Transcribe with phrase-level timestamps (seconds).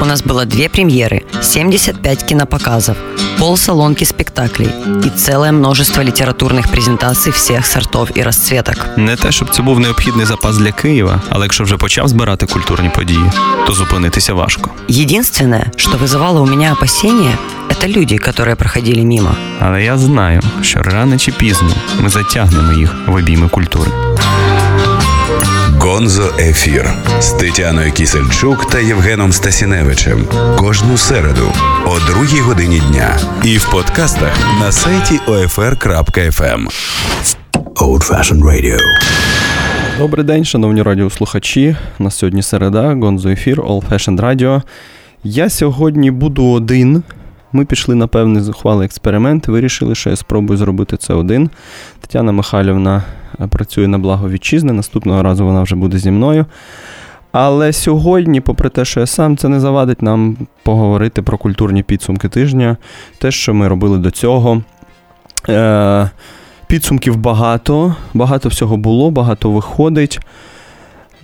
[0.00, 2.96] У нас было две премьеры, 75 кинопоказов,
[3.38, 4.68] полсалонки спектаклей
[5.04, 8.76] и целое множество литературных презентаций всех сортов и расцветок.
[8.96, 12.88] Не те, щоб це був необхідний запас для Києва, але якщо вже почав збирати культурні
[12.88, 13.30] події,
[13.66, 14.70] то зупинитися важко.
[14.88, 17.38] Единственное, что вызывало у меня опасения,
[17.70, 19.30] это люди, которые проходили мимо.
[19.60, 21.70] Але я знаю, що рано чи пізно
[22.00, 23.90] ми затягнемо їх в обійми культури.
[25.84, 26.90] Гонзо Ефір
[27.20, 31.52] з Тетяною Кісельчук та Євгеном Стасіневичем кожну середу
[31.86, 36.66] о другій годині дня і в подкастах на сайті OFR.FM.
[37.74, 38.78] Old Fashioned Radio.
[39.98, 41.76] Добрий день, шановні радіослухачі.
[41.98, 44.62] На сьогодні середа, Гонзо ефір, All Fashioned Radio.
[45.24, 47.02] Я сьогодні буду один.
[47.54, 51.50] Ми пішли на певний зухвалий експеримент, вирішили, що я спробую зробити це один.
[52.00, 53.02] Тетяна Михайлівна
[53.40, 56.46] е, працює на благо вітчизни, наступного разу вона вже буде зі мною.
[57.32, 62.28] Але сьогодні, попри те, що я сам, це не завадить нам поговорити про культурні підсумки
[62.28, 62.76] тижня,
[63.18, 64.62] те, що ми робили до цього.
[65.48, 66.10] Е-
[66.66, 70.20] Підсумків багато, багато всього було, багато виходить.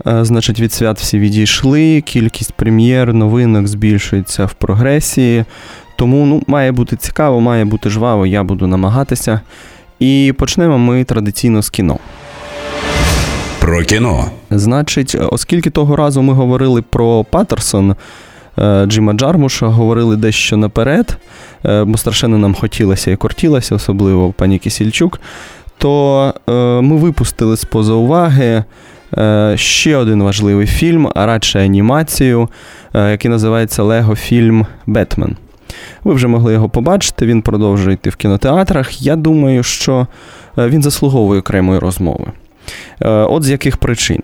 [0.06, 5.44] Е, Значить, від свят всі відійшли, кількість прем'єр, новинок збільшується в прогресії.
[6.00, 9.40] Тому ну, має бути цікаво, має бути жваво, я буду намагатися.
[9.98, 11.98] І почнемо ми традиційно з кіно.
[13.58, 17.94] Про кіно Значить, оскільки того разу ми говорили про Паттерсон
[18.58, 21.16] е, Джима Джармуша, говорили дещо наперед,
[21.64, 25.20] е, бо страшенно нам хотілося і кортілося, особливо пані Кісільчук,
[25.78, 28.64] то е, ми випустили з поза уваги
[29.54, 32.48] ще один важливий фільм, а радше анімацію,
[32.94, 35.36] який називається Лего фільм Бетмен.
[36.04, 39.02] Ви вже могли його побачити, він продовжує йти в кінотеатрах.
[39.02, 40.06] Я думаю, що
[40.58, 42.26] е, він заслуговує окремої розмови.
[43.00, 44.22] Е, От з яких причин.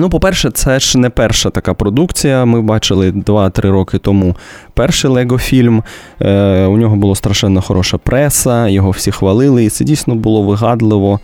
[0.00, 2.44] Ну, по-перше, це ж не перша така продукція.
[2.44, 4.36] Ми бачили 2-3 роки тому
[4.74, 5.82] перший Лего-фільм.
[6.20, 11.20] Е, у нього була страшенно хороша преса, його всі хвалили, і це дійсно було вигадливо,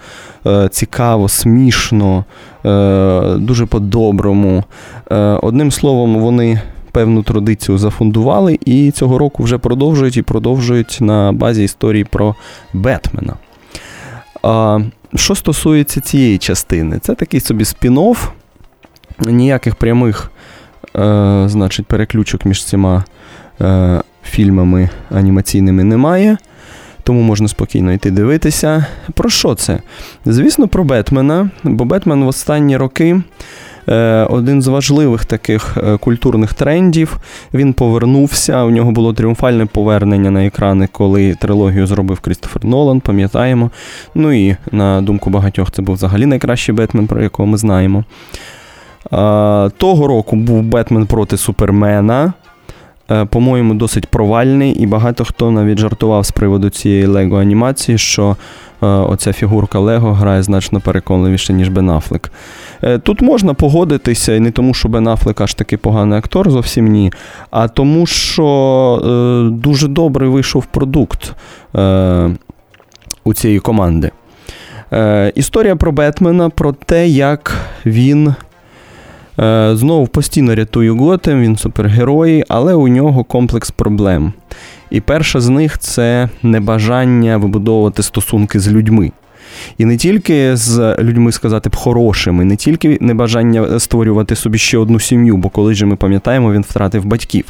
[0.47, 2.25] е, цікаво, смішно,
[2.67, 4.65] е, дуже по-доброму.
[5.11, 6.61] Е, одним словом, вони
[6.95, 12.35] певну традицію зафундували і цього року вже продовжують і продовжують на базі історії про
[12.73, 13.35] Бетмена.
[15.15, 18.17] Що стосується цієї частини, це такий собі спін-офф,
[19.19, 20.31] ніяких прямих
[20.97, 23.05] е, значить, переключок між цими
[23.61, 26.39] е, фільмами анімаційними немає.
[27.03, 28.87] Тому можна спокійно йти дивитися.
[29.15, 29.81] Про що це?
[30.27, 33.23] Звісно, про Бетмена, бо Бетмен в останні роки
[34.31, 37.19] один з важливих таких е, культурних трендів.
[37.55, 38.65] Він повернувся.
[38.65, 43.71] У нього було тріумфальне повернення на екрани, коли трилогію зробив Крістофер Нолан, пам'ятаємо.
[44.15, 48.05] Ну і на думку багатьох, це був взагалі найкращий Бетмен, про якого ми знаємо.
[49.77, 52.33] Того року був Бетмен проти Супермена.
[53.11, 58.37] Е, По-моєму, досить провальний, і багато хто навіть жартував з приводу цієї Лего анімації, що
[58.83, 62.33] е, оця фігурка Лего грає значно переконливіше, ніж Бен Аффлек.
[62.83, 66.87] Е, Тут можна погодитися, і не тому, що Бен Аффлек аж такий поганий актор, зовсім
[66.87, 67.13] ні,
[67.51, 71.33] а тому, що дуже добрий вийшов продукт
[73.25, 74.11] у цієї команди.
[75.35, 78.35] Історія про Бетмена, про те, як він.
[79.39, 84.33] Е, Знову постійно рятує Готем, він супергерой, але у нього комплекс проблем.
[84.91, 89.13] І перша з них це небажання вибудовувати стосунки з людьми.
[89.79, 95.01] І не тільки з людьми сказати б хорошими, не тільки небажання створювати собі ще одну
[95.01, 97.45] сім'ю, бо коли ж ми пам'ятаємо, він втратив батьків.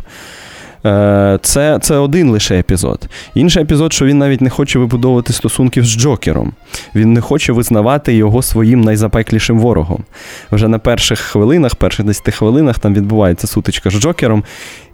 [0.86, 3.08] Е, Це, це один лише епізод.
[3.34, 6.52] Інший епізод, що він навіть не хоче вибудовувати стосунків з Джокером.
[6.94, 10.04] Він не хоче визнавати його своїм найзапеклішим ворогом.
[10.52, 14.44] Вже на перших хвилинах, перших 10 хвилинах там відбувається сутичка з Джокером,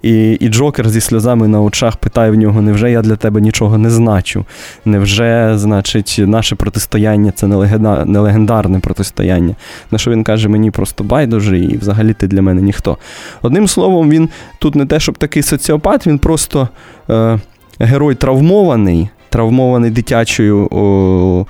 [0.02, 3.78] і, і Джокер зі сльозами на очах питає в нього: невже я для тебе нічого
[3.78, 4.44] не значу?
[4.84, 9.54] Невже, значить, наше протистояння це не, легенда, не легендарне протистояння?
[9.90, 12.98] На що він каже, мені просто байдуже, і взагалі ти для мене ніхто.
[13.42, 14.28] Одним словом, він
[14.58, 16.68] тут не те, щоб такий соціопат, він просто
[17.10, 17.38] е,
[17.78, 20.68] герой травмований, травмований дитячою.
[20.70, 21.46] О,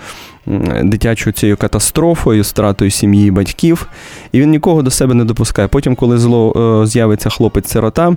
[0.83, 3.87] Дитячою цією катастрофою, стратою сім'ї батьків,
[4.33, 5.69] і він нікого до себе не допускає.
[5.69, 6.53] Потім, коли зло
[6.83, 8.17] е, з'явиться хлопець-сирота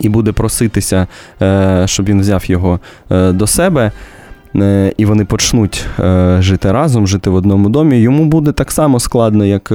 [0.00, 1.06] і буде проситися,
[1.42, 2.80] е, щоб він взяв його
[3.10, 3.92] е, до себе,
[4.56, 5.86] е, і вони почнуть
[6.38, 9.72] жити разом, жити в одному домі, йому буде так само складно, як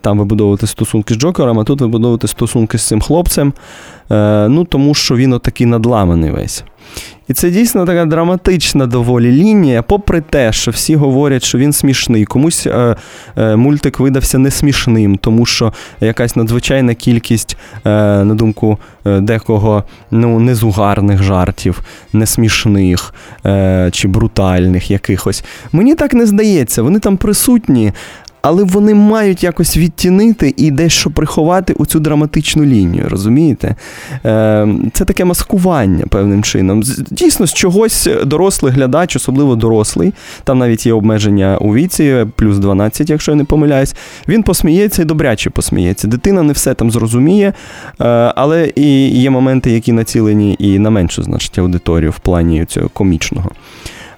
[0.00, 3.52] там вибудовувати стосунки з Джокером, а тут вибудовувати стосунки з цим хлопцем.
[4.48, 6.64] Ну, тому що він отакий надламаний весь.
[7.28, 12.24] І це дійсно така драматична доволі лінія, попри те, що всі говорять, що він смішний.
[12.24, 12.96] Комусь е,
[13.36, 17.90] е, мультик видався несмішним, тому що якась надзвичайна кількість, е,
[18.24, 21.80] на думку е, декого, ну, незугарних жартів,
[22.12, 23.14] несмішних
[23.46, 25.44] е, чи брутальних якихось.
[25.72, 27.92] Мені так не здається, вони там присутні,
[28.42, 33.74] але вони мають якось відтінити і дещо приховати у цю драматичну лінію, розумієте?
[34.24, 36.82] Е, Це таке маскування певним чином.
[37.10, 40.14] Дійсно, з чогось дорослий глядач, особливо дорослий,
[40.44, 43.94] там навіть є обмеження у віці, плюс 12, якщо я не помиляюсь,
[44.28, 46.08] він посміється і добряче посміється.
[46.08, 47.52] Дитина не все там зрозуміє,
[48.00, 48.04] е,
[48.36, 53.50] але і є моменти, які націлені і на меншу значить аудиторію в плані цього комічного.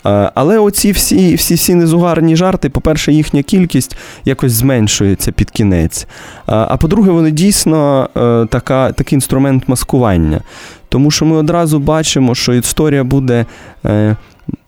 [0.06, 6.02] Е, але оці всі всі всі незугарні жарти, по-перше, їхня кількість якось зменшується під кінець.
[6.02, 6.08] Е,
[6.47, 10.41] а по-друге, вони дійсно е, така, такий інструмент маскування.
[10.88, 13.47] Тому що ми одразу бачимо, що історія буде.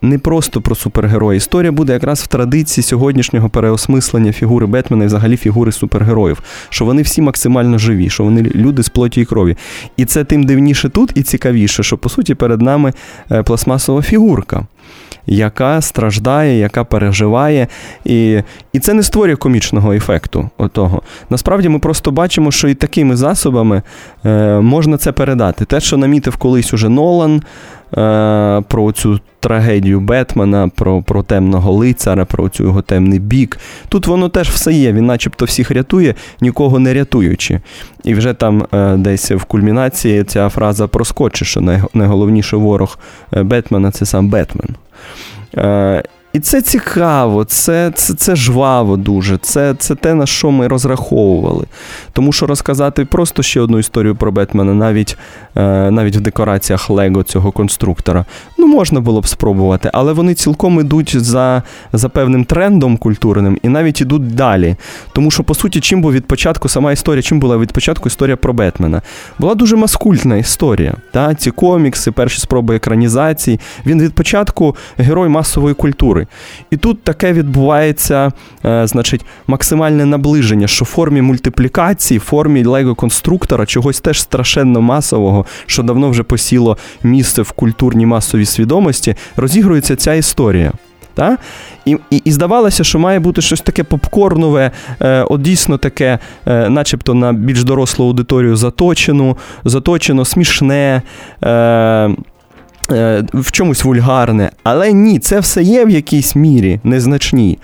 [0.03, 1.37] Не просто про супергероя.
[1.37, 7.03] Історія буде якраз в традиції сьогоднішнього переосмислення фігури Бетмена і взагалі фігури супергероїв, що вони
[7.03, 9.57] всі максимально живі, що вони люди з плоті і крові.
[9.97, 12.93] І це тим дивніше тут і цікавіше, що по суті перед нами
[13.45, 14.67] пластмасова фігурка
[15.27, 17.67] яка страждає, яка переживає.
[18.05, 18.43] І
[18.73, 20.51] і це не створює комічного ефекту.
[20.59, 21.03] Отого.
[21.31, 23.83] Насправді ми просто бачимо, що і такими засобами
[24.25, 25.65] е, можна це передати.
[25.65, 27.43] Те, що намітив колись уже Нолан.
[27.97, 33.59] Е, про цю трагедію Бетмена, про про темного лицара, про цю його темний бік.
[33.89, 34.93] Тут воно теж все є.
[34.93, 37.61] Він, начебто, всіх рятує, нікого не рятуючи.
[38.05, 41.61] І вже там е, десь в кульмінації ця фраза проскочить, що
[41.95, 42.99] найголовніший ворог
[43.37, 44.75] е, Бетмена це сам Бетмен.
[46.33, 51.67] І це цікаво, це це, це жваво дуже, це це те, на що ми розраховували.
[52.13, 55.17] Тому що розказати просто ще одну історію про Бетмена, навіть
[55.57, 58.25] е, навіть в декораціях Лего цього конструктора,
[58.59, 61.63] ну можна було б спробувати, але вони цілком ідуть за
[61.93, 64.77] за певним трендом культурним і навіть ідуть далі.
[65.13, 68.37] Тому що, по суті, чим був від початку сама історія, чим була від початку історія
[68.37, 69.03] про Бетмена?
[69.39, 70.95] Була дуже маскультна історія.
[71.11, 71.35] Та?
[71.35, 73.61] Ці комікси, перші спроби екранізації.
[73.87, 76.67] Він від початку герой масової культури культури.
[76.71, 78.33] І тут таке відбувається,
[78.65, 85.47] е, значить, максимальне наближення, що в формі мультиплікації, в формі лего-конструктора, чогось теж страшенно масового,
[85.67, 90.73] що давно вже посіло місце в культурній масовій свідомості, розігрується ця історія.
[91.15, 91.39] Та?
[91.85, 94.71] І і, і здавалося, що має бути щось таке попкорнове,
[95.01, 101.03] е, от дійсно таке, е, начебто на більш дорослу аудиторію заточену, заточено, смішне.
[101.45, 102.11] Е,
[103.33, 104.51] в чомусь вульгарне.
[104.63, 107.59] Але ні, це все є в якійсь мірі незначній.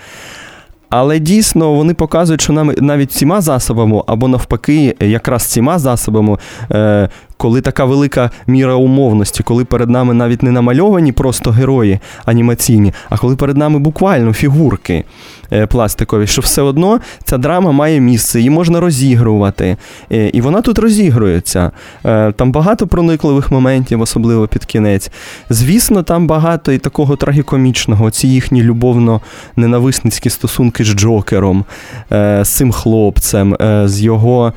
[0.91, 6.38] Але дійсно вони показують, що нам навіть цими засобами, або навпаки, якраз цими засобами
[6.73, 12.93] е, коли така велика міра умовності, коли перед нами навіть не намальовані просто герої анімаційні,
[13.11, 15.05] а коли перед нами буквально фігурки
[15.52, 19.76] е, пластикові, що все одно ця драма має місце, її можна розігрувати.
[20.12, 21.70] Е, і вона тут розігрується.
[22.05, 25.11] Е, там багато проникливих моментів, особливо під кінець.
[25.50, 31.64] Звісно, там багато і такого трагікомічного, ці їхні любовно-ненависницькі стосунки з Джокером,
[32.11, 34.52] з цим хлопцем, з його,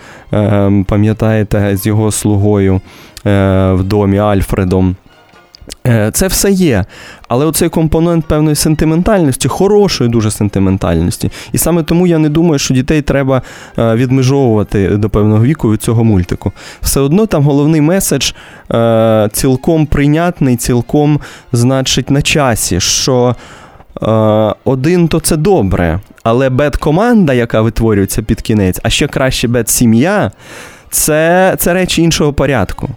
[0.85, 2.70] пам'ятаєте, з його слугою.
[3.27, 4.95] Е, в домі Альфредом.
[5.87, 6.85] Е, це все є.
[7.27, 11.31] Але оцей компонент певної сентиментальності, хорошої дуже сентиментальності.
[11.51, 13.41] І саме тому я не думаю, що дітей треба
[13.77, 16.51] е, відмежовувати до певного віку від цього мультику.
[16.81, 18.31] Все одно там головний меседж
[19.31, 21.19] цілком прийнятний, цілком,
[21.51, 23.35] значить, на часі, що
[24.63, 30.31] один то це добре, але бет-команда, яка витворюється під кінець, а ще краще бет-сім'я
[30.91, 32.89] це, це речі іншого порядку.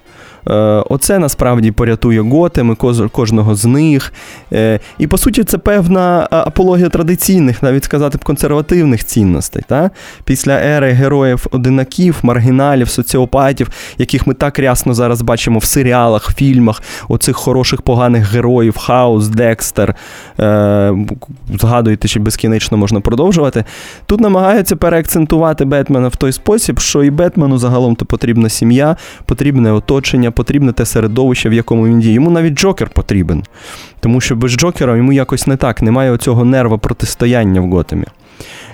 [0.48, 0.54] Е,
[0.90, 2.74] оце насправді порятує готеми
[3.12, 4.12] кожного з них.
[4.52, 9.62] Е, і по суті, це певна апологія традиційних, навіть сказати б, консервативних цінностей.
[9.68, 9.90] Та?
[10.24, 17.36] Після ери героїв-одинаків, маргіналів, соціопатів, яких ми так рясно зараз бачимо в серіалах, фільмах, оцих
[17.36, 19.94] хороших поганих героїв, Хаус, Декстер.
[20.40, 20.94] Е,
[21.60, 23.64] згадуєте, чи безкінечно можна продовжувати.
[24.06, 28.96] Тут намагаються переакцентувати Бетмена в той спосіб, що і Бетмену загалом то потрібна сім'я,
[29.26, 32.14] потрібне оточення потрібне те середовище, в якому він діє.
[32.14, 33.42] Йому навіть Джокер потрібен.
[34.00, 38.04] Тому що без Джокера йому якось не так, немає оцього нерва протистояння в Готемі.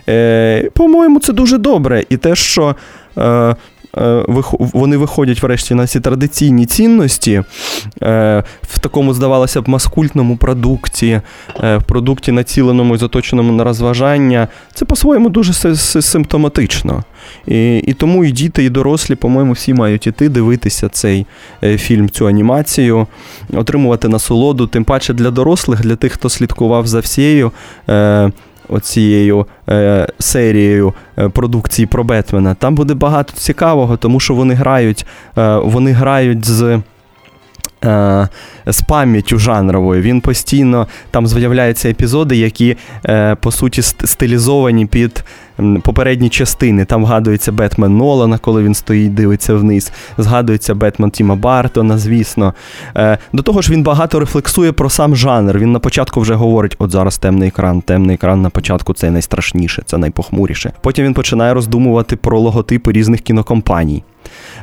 [0.08, 2.04] Е, По-моєму, це дуже добре.
[2.08, 2.76] І те, що.
[3.18, 3.56] Е,
[4.59, 7.42] вони виходять врешті на ці традиційні цінності
[8.02, 11.20] е, в такому, здавалося б, маскультному продукті,
[11.62, 17.04] в продукті, націленому і заточеному на розважання, це по-своєму дуже симптоматично.
[17.47, 21.26] І і тому і діти, і дорослі, по-моєму, всі мають іти дивитися цей
[21.76, 23.06] фільм, цю анімацію,
[23.52, 27.52] отримувати насолоду, тим паче для дорослих, для тих, хто слідкував за всією
[28.70, 32.54] оцією е, серією е, продукції про Бетмена.
[32.54, 35.06] Там буде багато цікавого, тому що вони грають,
[35.38, 36.80] е, вони грають з.
[37.84, 38.28] Е,
[38.66, 40.02] з пам'яттю жанровою.
[40.02, 45.25] Він постійно там з'являються епізоди, які е, по суті стилізовані під
[45.82, 46.84] попередні частини.
[46.84, 49.92] Там вгадується Бетмен Нолана, коли він стоїть, дивиться вниз.
[50.18, 52.54] Згадується Бетмен Тіма Бартона, звісно.
[52.96, 55.58] Е, до того ж, він багато рефлексує про сам жанр.
[55.58, 59.82] Він на початку вже говорить: от зараз темний екран, темний екран на початку це найстрашніше,
[59.87, 60.72] це найпохмуріше.
[60.80, 64.02] Потім він починає роздумувати про логотипи різних кінокомпаній.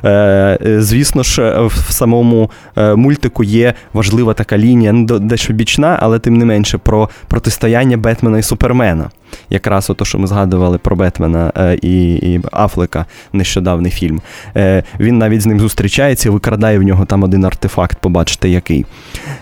[0.04, 5.98] Е, е, звісно ж, в самому е, мультику є важлива така лінія, ну, дещо бічна,
[6.02, 9.10] але тим не менше про протистояння Бетмена і Супермена
[9.50, 14.22] якраз ото, що ми згадували про Бетмена е, і і Афлека, нещодавний фільм.
[14.56, 18.86] Е, Він навіть з ним зустрічається викрадає в нього там один артефакт, побачите, який.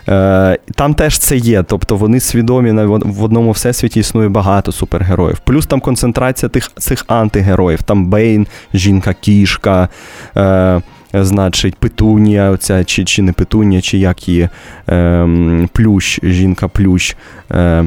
[0.10, 1.63] Е, Там теж це є.
[1.63, 2.72] Тобто вони свідомі
[3.06, 5.39] в одному всесвіті існує багато супергероїв.
[5.39, 7.84] Плюс там концентрація тих цих антигероїв.
[7.84, 9.89] Там Бейн, жінка-кішка.
[10.38, 10.82] Е,
[11.13, 14.50] Значить, петунія, оця, чи чи не петунія, чи як її
[14.89, 15.27] е,
[15.74, 17.15] плющ, жінка-плющ.
[17.51, 17.86] Е,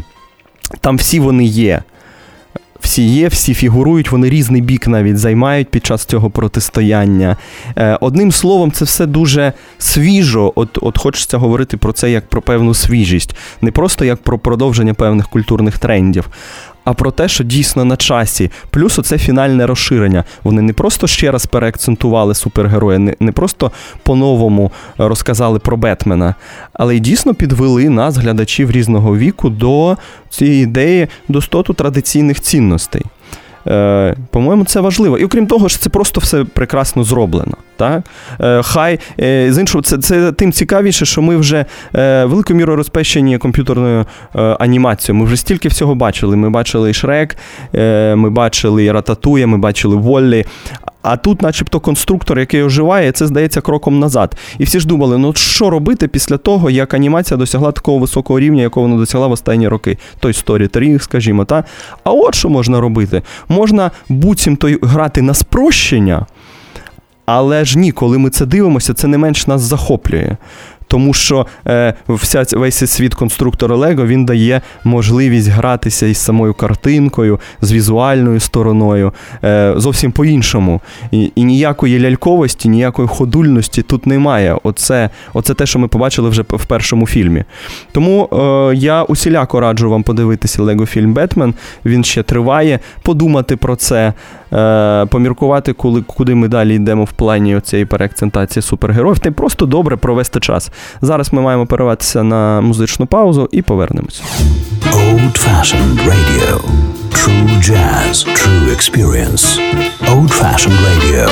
[0.80, 1.82] там всі вони є.
[2.80, 7.36] Всі є, всі фігурують, вони різний бік навіть займають під час цього протистояння.
[7.76, 10.52] Е, одним словом, це все дуже свіжо.
[10.54, 14.94] От от хочеться говорити про це як про певну свіжість, не просто як про продовження
[14.94, 16.28] певних культурних трендів,
[16.88, 18.50] а про те, що дійсно на часі.
[18.70, 20.24] Плюс оце фінальне розширення.
[20.44, 26.34] Вони не просто ще раз переакцентували супергероя, не, не просто по-новому розказали про Бетмена,
[26.72, 29.96] але й дійсно підвели нас, глядачів різного віку, до
[30.30, 33.02] цієї ідеї достоту традиційних цінностей.
[33.68, 35.18] Е, По-моєму, це важливо.
[35.18, 37.56] І окрім того, що це просто все прекрасно зроблено.
[37.76, 38.02] Так?
[38.40, 43.38] Е, Хай е, з іншого, це це тим цікавіше, що ми вже великою мірою розпещені
[43.38, 45.20] комп'ютерною анімацією.
[45.20, 46.36] Ми вже стільки всього бачили.
[46.36, 47.36] Ми бачили Шрек,
[48.16, 50.44] ми бачили Рататуя, ми бачили Воллі.
[51.02, 54.36] А тут, начебто, конструктор, який оживає, це здається кроком назад.
[54.58, 58.62] І всі ж думали, ну що робити після того, як анімація досягла такого високого рівня,
[58.62, 59.98] якого вона досягла в останні роки.
[60.20, 61.64] Той 3, скажімо, та.
[62.04, 63.22] А от що можна робити?
[63.48, 66.26] Можна буцімто грати на спрощення.
[67.26, 70.36] Але ж ні, коли ми це дивимося, це не менш нас захоплює
[70.88, 77.40] тому що е, вся весь світ конструктора Лего він дає можливість гратися із самою картинкою,
[77.60, 79.12] з візуальною стороною,
[79.44, 80.80] е, зовсім по-іншому.
[81.10, 84.56] І, і ніякої ляльковості, ніякої ходульності тут немає.
[84.62, 87.44] Оце, Оце те, що ми побачили вже в першому фільмі.
[87.92, 91.54] Тому е, я усіляко раджу вам подивитися Лего фільм Бетмен.
[91.84, 94.12] Він ще триває, подумати про це.
[94.52, 99.66] Е, поміркувати, коли, куди ми далі йдемо в плані цієї переакцентації супергероїв, та й просто
[99.66, 100.70] добре провести час.
[101.02, 104.22] Зараз ми маємо перерватися на музичну паузу і повернемось.
[104.92, 106.60] Old Fashioned Radio.
[107.18, 109.44] True jazz, true experience.
[110.12, 111.28] Old Fashioned Radio.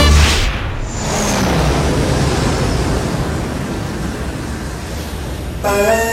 [5.67, 6.06] to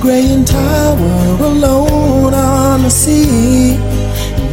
[0.00, 3.74] graying tower alone on the sea.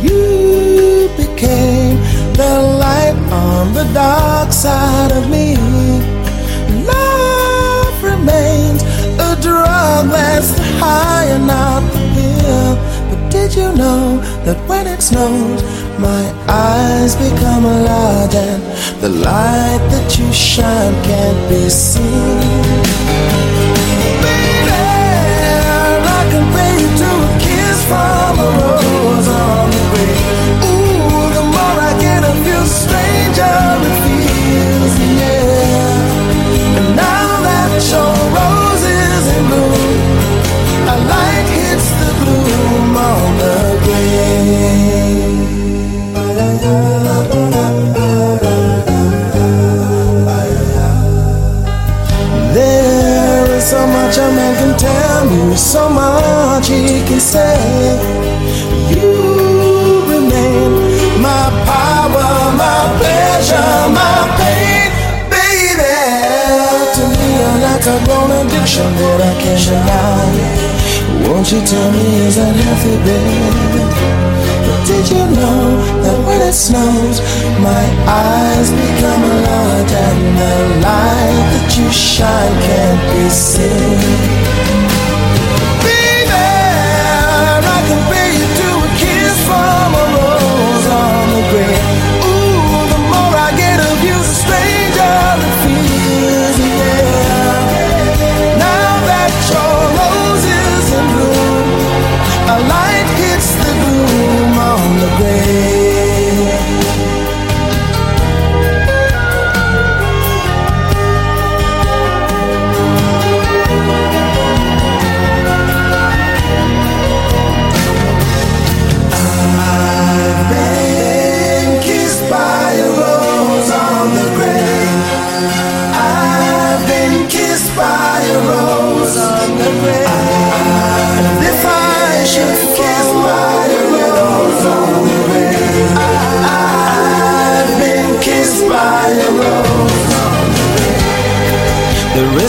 [0.03, 1.95] You became
[2.33, 5.55] the light on the dark side of me.
[6.85, 8.83] Love remains
[9.27, 10.51] a drug that's
[10.81, 12.75] high and not the pill.
[13.09, 15.63] But did you know that when it snows,
[15.97, 18.61] my eyes become a large and
[19.01, 23.46] the light that you shine can't be seen?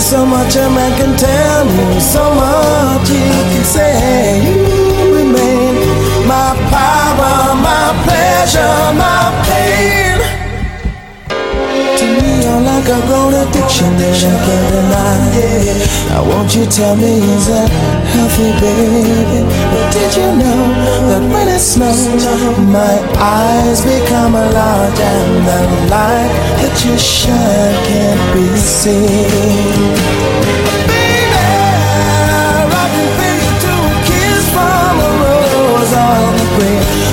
[0.08, 3.20] So much a man can tell me, so much he
[3.52, 4.67] can say.
[12.88, 15.18] Like a grown addiction that I can't deny.
[16.08, 17.68] Now, won't you tell me is that
[18.14, 19.44] healthy, baby?
[19.44, 20.72] But did you know
[21.08, 22.24] that when it snows,
[22.72, 30.28] my eyes become a large and the light that you shine can't be seen?
[35.90, 37.07] I on the grave.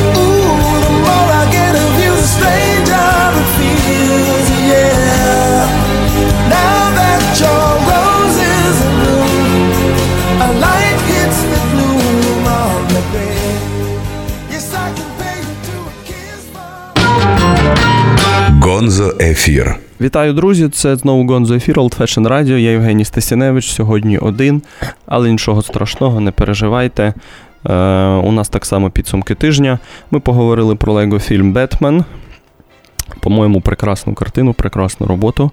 [18.65, 19.75] Гонзо Ефір.
[20.01, 20.69] Вітаю, друзі!
[20.69, 22.57] Це знову Гонзо Ефір, Old Fashion Radio.
[22.57, 23.71] Я Євгеній Стасіневич.
[23.71, 24.61] Сьогодні один,
[25.05, 27.03] але нічого страшного, не переживайте.
[27.03, 27.13] Е,
[28.05, 29.79] у нас так само підсумки тижня.
[30.11, 32.05] Ми поговорили про Лего фільм Бетмен.
[33.19, 35.51] По-моєму, прекрасну картину, прекрасну роботу.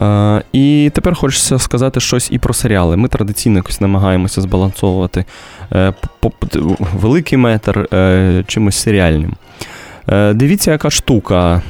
[0.00, 2.96] Е, і тепер хочеться сказати щось і про серіали.
[2.96, 5.24] Ми традиційно якось намагаємося збалансовувати
[6.20, 6.32] по-
[7.00, 9.34] великий метр е, чимось серіальним.
[10.34, 11.62] Дивіться, яка штука.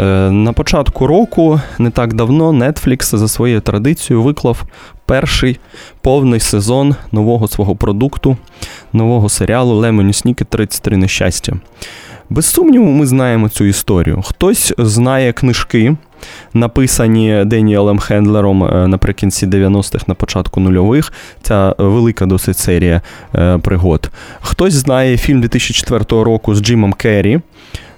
[0.00, 4.64] Е, На початку року, не так давно, Netflix за своєю традицією виклав
[5.06, 5.58] перший
[6.00, 8.36] повний сезон нового свого продукту,
[8.92, 11.52] нового серіалу Lemony Snicket 33 нещастя.
[12.30, 14.22] Без сумніву, ми знаємо цю історію.
[14.22, 15.96] Хтось знає книжки,
[16.54, 21.12] написані Деніелем Хендлером е, наприкінці 90-х, на початку нульових.
[21.42, 23.02] Ця велика досить серія
[23.34, 24.10] е, пригод.
[24.40, 27.40] Хтось знає фільм 2004 року з Джимом Керрі,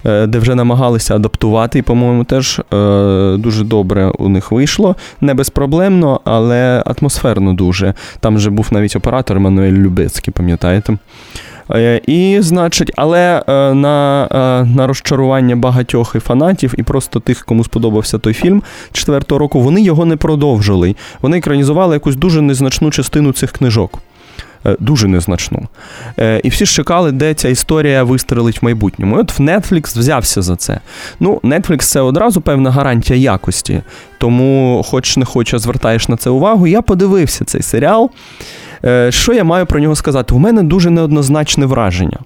[0.05, 4.97] де вже намагалися адаптувати, і, по-моєму, теж е, дуже добре у них вийшло.
[5.21, 7.95] Не безпроблемно, але атмосферно дуже.
[8.21, 10.99] Там же був навіть оператор Еммануель Любецький, пам'ятаєте?
[11.73, 17.45] Е, І, значить, але е, на, е, на розчарування багатьох і фанатів, і просто тих,
[17.45, 20.97] кому сподобався той фільм четвертого року, вони його не продовжили.
[21.23, 23.99] Вони екранізували якусь дуже незначну частину цих книжок.
[24.67, 25.69] Е, Дуже незначну.
[26.19, 29.17] Е, І всі ж чекали, де ця історія вистрелить в майбутньому.
[29.17, 30.81] І от в Netflix взявся за це.
[31.21, 33.83] Ну, Netflix це одразу певна гарантія якості.
[34.19, 36.67] Тому, хоч не хоч, звертаєш на це увагу.
[36.67, 38.11] Я подивився цей серіал.
[38.85, 40.35] Е, Що я маю про нього сказати?
[40.35, 42.19] У мене дуже неоднозначне враження.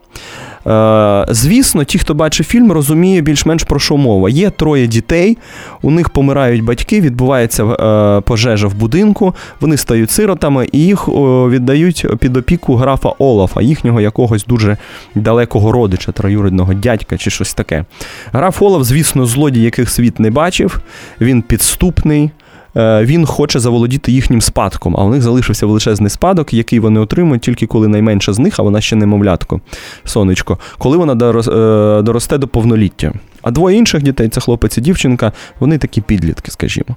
[0.66, 4.30] Е, Звісно, ті, хто бачить фільм, розуміє більш-менш про що мова.
[4.30, 5.38] Є троє дітей,
[5.82, 11.08] у них помирають батьки, відбувається е, пожежа в будинку, вони стають сиротами і їх
[11.48, 14.76] віддають під опіку графа Олафа, їхнього якогось дуже
[15.14, 17.84] далекого родича, троюрідного дядька чи щось таке.
[18.32, 20.80] Граф Олаф, звісно, злодій, яких світ не бачив,
[21.20, 22.30] він підступний.
[22.76, 27.42] Е, Він хоче заволодіти їхнім спадком, а у них залишився величезний спадок, який вони отримують
[27.42, 29.60] тільки коли найменша з них, а вона ще немовлятко,
[30.04, 33.12] сонечко, коли вона е, доросте до повноліття.
[33.42, 36.96] А двоє інших дітей це хлопець і дівчинка, вони такі підлітки, скажімо.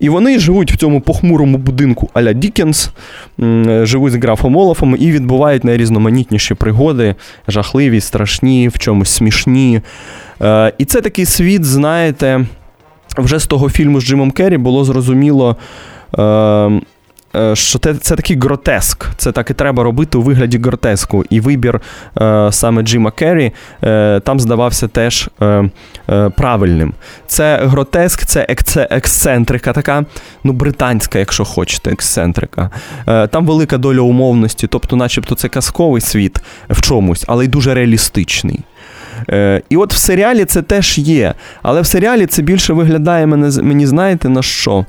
[0.00, 2.90] І вони живуть в цьому похмурому будинку а-ля Дікенс,
[3.82, 7.14] живуть з графом Олафом і відбувають найрізноманітніші пригоди,
[7.48, 9.80] жахливі, страшні, в чомусь смішні.
[10.42, 12.46] Е, І це такий світ, знаєте,
[13.16, 15.56] вже з того фільму з Джимом Керрі було зрозуміло.
[16.18, 16.22] Е,
[17.36, 19.06] е, що це, це такий гротеск.
[19.16, 21.24] Це так і треба робити у вигляді гротеску.
[21.30, 21.80] І вибір
[22.20, 25.70] е, саме Джима Керрі е, там здавався теж е,
[26.10, 26.94] е, правильним.
[27.26, 28.46] Це гротеск, це
[28.90, 30.04] ексцентрика, така,
[30.44, 32.70] ну, британська, якщо хочете, ексцентрика.
[33.08, 36.38] Е, там велика доля умовності, тобто, начебто, це казковий світ
[36.70, 38.60] в чомусь, але й дуже реалістичний.
[39.30, 41.34] Е, І от в серіалі це теж є.
[41.62, 44.84] Але в серіалі це більше виглядає мене, мені знаєте, на що?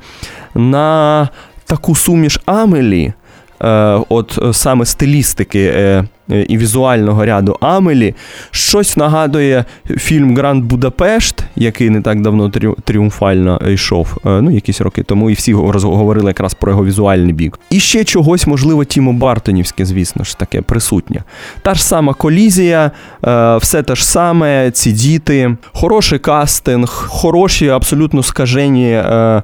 [0.55, 1.29] На
[1.65, 3.13] таку суміш Амелі,
[3.61, 3.67] е,
[4.09, 8.15] от е, саме стилістики е, і візуального ряду Амелі,
[8.51, 9.65] щось нагадує
[9.97, 12.51] фільм Гранд Будапешт, який не так давно
[12.83, 17.59] тріумфально йшов, е, ну, якісь роки тому, і всі говорили якраз про його візуальний бік.
[17.69, 21.23] І ще чогось, можливо, Тімо Бартонівське, звісно ж, таке присутнє.
[21.61, 22.91] Та ж сама колізія,
[23.25, 29.43] е, все те ж саме, ці діти, хороший кастинг, хороші, абсолютно скажені е,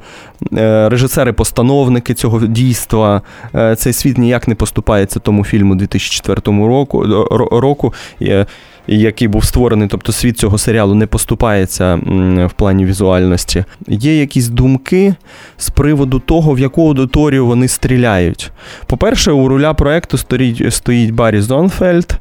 [0.58, 3.22] е, режисери-постановники цього дійства.
[3.56, 7.94] Е, Цей світ ніяк не поступається тому фільму 2004 року, ро- року.
[8.22, 8.46] е,
[8.88, 12.00] Який був створений, тобто світ цього серіалу не поступається
[12.48, 13.64] в плані візуальності.
[13.88, 15.16] Є якісь думки
[15.58, 18.52] з приводу того, в яку аудиторію вони стріляють.
[18.86, 22.12] По-перше, у руля проекту стоїть, стоїть Баррі Зонфельд,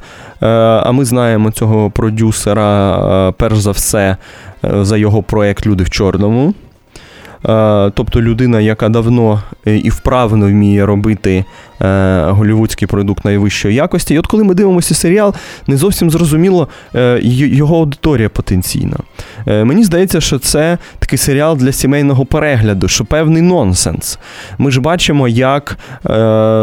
[0.43, 4.17] е, а ми знаємо цього продюсера, е, перш за все,
[4.65, 6.55] е, за його проект Люди в чорному.
[7.49, 11.45] Е, Тобто людина, яка давно е, і вправно вміє робити
[11.81, 14.15] е, голівудський продукт найвищої якості.
[14.15, 15.35] І от коли ми дивимося серіал,
[15.67, 16.69] не зовсім зрозуміло
[17.33, 18.97] його аудиторія потенційна.
[19.47, 24.19] Мені здається, що це такий серіал для сімейного перегляду, що певний нонсенс.
[24.59, 25.79] Ми ж бачимо, як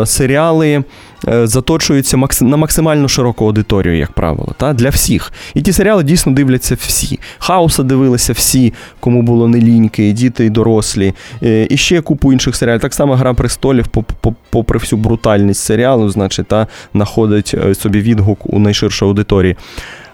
[0.05, 0.83] серіали.
[1.27, 4.73] Е, Заточуються на максимально широку аудиторію, як правило, та?
[4.73, 5.33] для всіх.
[5.53, 7.19] І ті серіали дійсно дивляться всі.
[7.39, 11.13] Хауса дивилися всі, кому було не ліньки, і діти, і дорослі.
[11.43, 12.81] Е, І ще купу інших серіалів.
[12.81, 18.01] Так само Гра престолів, поп- поп- попри всю брутальність серіалу, значить, та знаходить е, собі
[18.01, 19.55] відгук у найширшій аудиторії.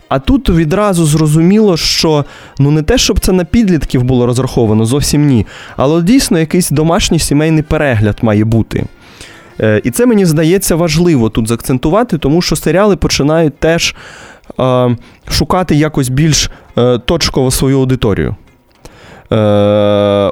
[0.09, 2.25] А тут відразу зрозуміло, що
[2.59, 5.45] ну не те, щоб це на підлітків було розраховано, зовсім ні.
[5.77, 8.85] Але дійсно якийсь домашній сімейний перегляд має бути.
[9.61, 13.95] Е, І це мені здається важливо тут заакцентувати, тому що серіали починають теж
[14.59, 14.97] е,
[15.29, 18.35] шукати якось більш е, точково свою аудиторію.
[19.33, 19.35] Е,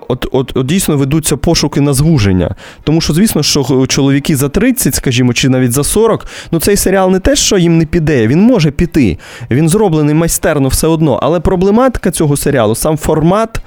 [0.07, 2.55] от, от, от дійсно ведуться пошуки на звуження.
[2.83, 7.11] Тому що, звісно, що чоловіки за 30, скажімо, чи навіть за 40, ну цей серіал
[7.11, 9.17] не те, що їм не піде, він може піти.
[9.51, 11.19] Він зроблений майстерно все одно.
[11.21, 13.61] Але проблематика цього серіалу, сам формат.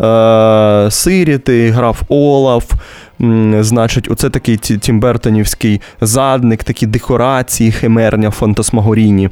[0.00, 2.72] Е, Сиріти, грав Олаф,
[3.60, 9.30] значить, оце такий ті- тімбертонівський задник, такі декорації, химерня, фантасмагорійні.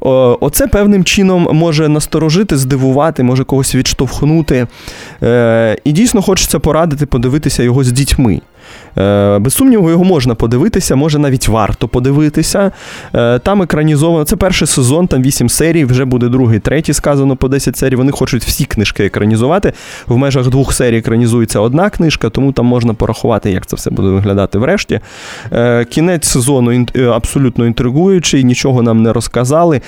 [0.00, 4.66] Оце певним чином може насторожити, здивувати, може когось відштовхнути.
[5.22, 8.40] Е, І дійсно хочеться порадити подивитися його з дітьми.
[8.98, 12.72] Е, Без сумніву, його можна подивитися, може навіть варто подивитися.
[13.14, 14.24] Е, Там екранізовано.
[14.24, 17.96] Це перший сезон, там 8 серій, вже буде другий, третій сказано по 10 серій.
[17.96, 19.72] Вони хочуть всі книжки екранізувати.
[20.06, 24.08] В межах двох серій екранізується одна книжка, тому там можна порахувати, як це все буде
[24.08, 25.00] виглядати врешті.
[25.52, 29.80] Е, Кінець сезону абсолютно інтригуючий, нічого нам не розказали,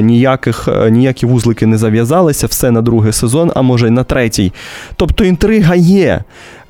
[0.00, 4.52] ніяких, ніякі вузлики не зав'язалися, все на другий сезон, а може й на третій.
[4.96, 6.20] Тобто інтрига є.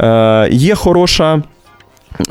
[0.01, 1.43] Е, Є хороша.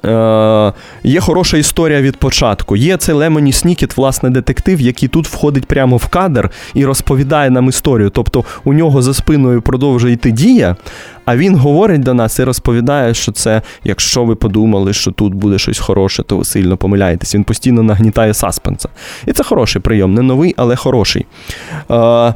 [0.06, 2.76] Е, є хороша історія від початку.
[2.76, 7.70] Є цей Лемоні Снікет, власне, детектив, який тут входить прямо в кадр і розповідає нам
[7.70, 8.10] історію.
[8.10, 10.76] Тобто у нього за спиною продовжує йти дія,
[11.26, 15.60] а він говорить до нас і розповідає, що це, якщо ви подумали, що тут буде
[15.60, 17.36] щось хороше, то ви сильно помиляєтесь.
[17.36, 18.90] Він постійно нагнітає саспенса.
[19.28, 21.26] І це хороший прийом, не новий, але хороший.
[21.92, 22.34] Е,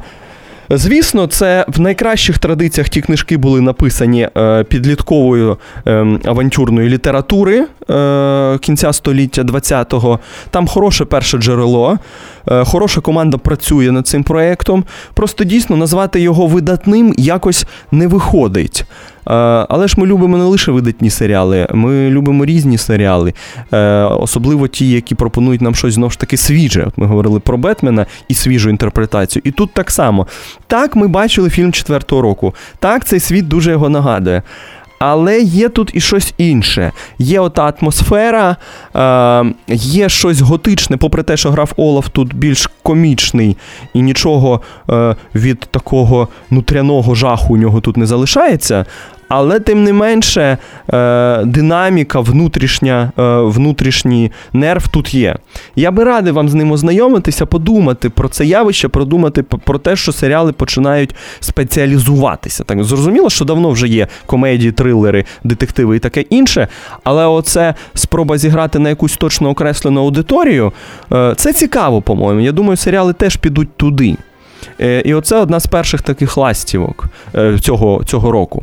[0.70, 8.58] Звісно, це в найкращих традиціях ті книжки були написані е, підлітковою е, авантюрної літератури е,
[8.58, 10.18] кінця століття 20-го.
[10.50, 11.98] Там хороше перше джерело,
[12.50, 14.84] е, хороша команда працює над цим проєктом.
[15.14, 18.84] Просто дійсно назвати його видатним якось не виходить.
[19.26, 19.32] Е,
[19.68, 23.34] Але ж ми любимо не лише видатні серіали, ми любимо різні серіали,
[23.72, 26.84] е, особливо ті, які пропонують нам щось знову ж таки свіже.
[26.86, 29.42] От ми говорили про Бетмена і свіжу інтерпретацію.
[29.44, 30.26] І тут так само.
[30.66, 32.54] Так, ми бачили фільм четвертого року.
[32.78, 34.42] Так, цей світ дуже його нагадує.
[34.98, 36.92] Але є тут і щось інше.
[37.18, 38.56] Є ота атмосфера,
[38.96, 39.44] е,
[39.76, 43.56] є щось готичне, попри те, що грав Олаф тут більш комічний
[43.94, 44.60] і нічого
[45.34, 48.84] від такого нутряного жаху у нього тут не залишається.
[49.28, 50.58] Але тим не менше,
[50.94, 55.36] е, динаміка, внутрішня, е, внутрішній нерв тут є.
[55.76, 60.12] Я би радий вам з ним ознайомитися, подумати про це явище, продумати про те, що
[60.12, 62.64] серіали починають спеціалізуватися.
[62.64, 66.68] Так зрозуміло, що давно вже є комедії, трилери, детективи і таке інше.
[67.04, 70.72] Але оце спроба зіграти на якусь точно окреслену аудиторію.
[71.12, 72.40] е, Це цікаво, по-моєму.
[72.40, 74.16] Я думаю, серіали теж підуть туди.
[75.04, 77.04] І оце одна з перших таких ластівок
[77.60, 78.62] цього, цього року.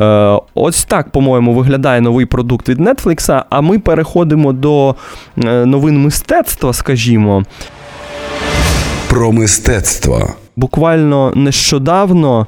[0.00, 4.94] Е, Ось так, по-моєму, виглядає новий продукт від Netflix, а ми переходимо до
[5.44, 7.42] е, новин мистецтва, скажімо.
[9.08, 10.30] Про мистецтво.
[10.56, 12.46] Буквально нещодавно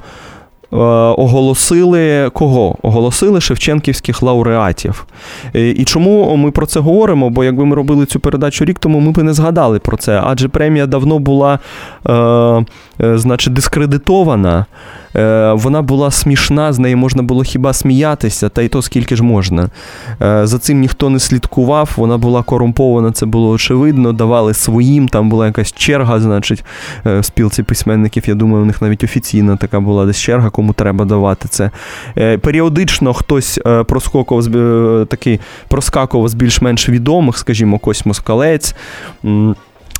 [0.73, 0.77] е,
[1.17, 2.77] оголосили кого?
[2.83, 5.07] Оголосили шевченківських лауреатів.
[5.55, 7.31] І чому ми про це говоримо?
[7.31, 10.23] Бо якби ми робили цю передачу рік тому, ми б не згадали про це.
[10.25, 11.59] Адже премія давно була,
[12.07, 14.67] е, е, значить, дискредитована.
[15.17, 19.23] Е, Вона була смішна, з неї можна було хіба сміятися, та й то скільки ж
[19.23, 19.69] можна.
[20.23, 25.29] Е, За цим ніхто не слідкував, вона була корумпована, це було очевидно, давали своїм, там
[25.29, 26.65] була якась черга, значить,
[27.07, 30.73] е, в спілці письменників, я думаю, у них навіть офіційна така була десь черга, кому
[30.73, 31.71] треба давати це.
[32.19, 38.75] Е, Періодично хтось е, проскокував, е, такий проскакував з більш-менш відомих, скажімо, Кось Москалець.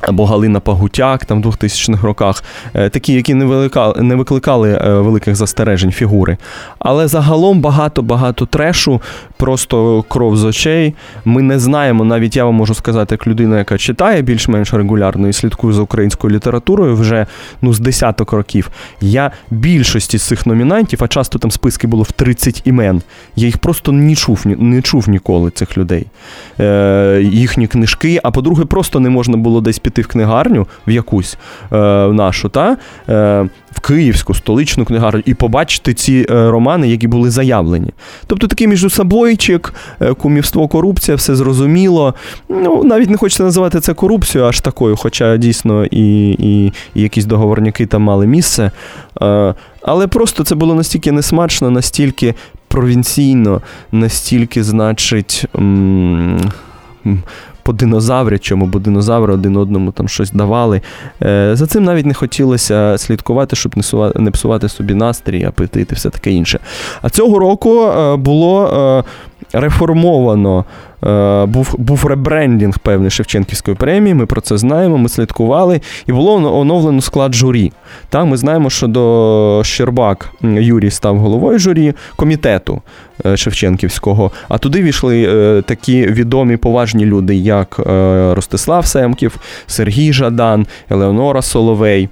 [0.01, 4.93] Або Галина Пагутяк там в 2000-х роках, Е, такі, які не викликали, не викликали е,
[4.93, 6.37] великих застережень фігури.
[6.79, 9.01] Але загалом багато-багато трешу,
[9.37, 10.93] просто кров з очей.
[11.25, 15.33] Ми не знаємо, навіть я вам можу сказати, як людина, яка читає більш-менш регулярно і
[15.33, 17.25] слідкує за українською літературою вже
[17.61, 18.69] ну, з десяток років.
[19.01, 23.01] Я більшості з цих номінантів, а часто там списки було в 30 імен.
[23.35, 26.05] Я їх просто не чув, не чув ніколи цих людей.
[26.59, 28.19] Е, їхні книжки.
[28.23, 31.37] А по-друге, просто не можна було десь піти в книгарню в якусь
[31.71, 32.77] е, нашу, та
[33.09, 37.93] е, в київську столичну книгарню і побачити ці е, романи, які були заявлені.
[38.27, 42.13] Тобто такий міжусобойчик, е, кумівство, корупція, все зрозуміло.
[42.49, 47.25] Ну, навіть не хочеться називати це корупцією аж такою, хоча дійсно і, і, і якісь
[47.25, 48.71] договорняки там мали місце.
[49.21, 52.35] Е, але просто це було настільки несмачно, настільки
[52.67, 55.45] провінційно, настільки, значить.
[55.55, 56.51] м,
[57.69, 60.81] по динозаврячому, бо динозаври один одному там щось давали.
[61.23, 65.91] Е, За цим навіть не хотілося слідкувати, щоб не сува- не псувати собі настрій, апетит
[65.91, 66.59] і все таке інше.
[67.01, 69.03] А цього року е, було е,
[69.53, 70.65] реформовано.
[71.03, 76.59] е, Був, був ребрендінг певний Шевченківської премії, ми про це знаємо, ми слідкували, і було
[76.59, 77.71] оновлено склад журі.
[78.09, 82.81] Та, ми знаємо, що до Щербак Юрій став головою журі комітету
[83.25, 87.79] е, Шевченківського, а туди війшли е, такі відомі поважні люди, як
[88.35, 92.09] Ростислав Семків, Сергій Жадан, Елеонора Соловей.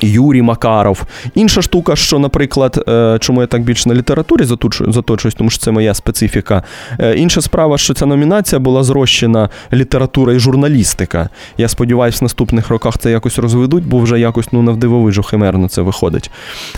[0.00, 1.04] Юрій Макаров.
[1.34, 4.44] Інша штука, що, наприклад, е, чому я так більше на літературі
[4.88, 6.62] заточуюсь, тому що це моя специфіка.
[7.00, 11.28] Е, Інша справа, що ця номінація була зрощена література і журналістика.
[11.58, 15.82] Я сподіваюся, в наступних роках це якось розведуть, бо вже якось ну, навдивовижу химерно це
[15.82, 16.30] виходить.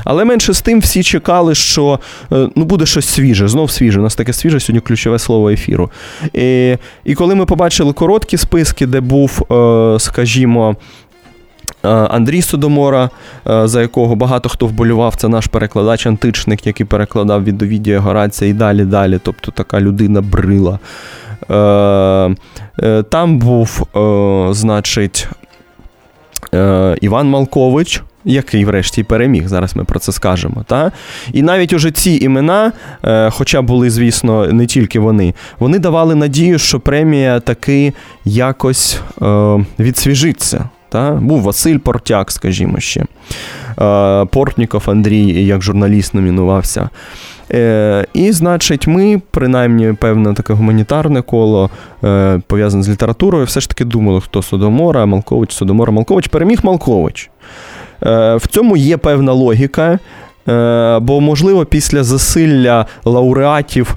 [0.05, 2.01] Але менше з тим всі чекали, що
[2.33, 4.01] е, ну, буде щось свіже, знов свіже.
[4.01, 5.91] У нас таке свіже сьогодні ключове слово ефіру.
[6.33, 9.43] І, і коли ми побачили короткі списки, де був,
[9.99, 10.77] скажімо,
[11.83, 13.11] Андрій Содомора,
[13.49, 18.51] е, за якого багато хто вболював, це наш перекладач античник, який перекладав від Овідія Горація
[18.51, 19.21] і далі далі.
[19.23, 20.79] Тобто така людина брила.
[21.51, 22.35] Е,
[22.83, 25.29] е, Там був, е, значить,
[26.55, 28.03] е, Іван Малкович.
[28.25, 30.65] Який, врешті, переміг, зараз ми про це скажемо.
[30.67, 30.93] Та?
[31.33, 32.73] І навіть уже ці імена,
[33.05, 37.93] е, хоча були, звісно, не тільки вони, вони давали надію, що премія таки
[38.25, 40.69] якось е, відсвіжиться.
[40.89, 41.11] Та?
[41.11, 43.05] Був Василь Портяк, скажімо ще.
[43.81, 46.89] Е, Портніков Андрій як журналіст номінувався.
[47.53, 51.71] Е, і, значить, ми, принаймні, певне таке гуманітарне коло,
[52.05, 56.29] е, пов'язане з літературою, все ж таки думали, хто Содомора, Малкович, Содомора, Малкович.
[56.29, 57.31] Переміг Малкович.
[58.37, 59.99] В цьому є певна логіка,
[61.01, 63.95] бо, можливо, після засилля лауреатів.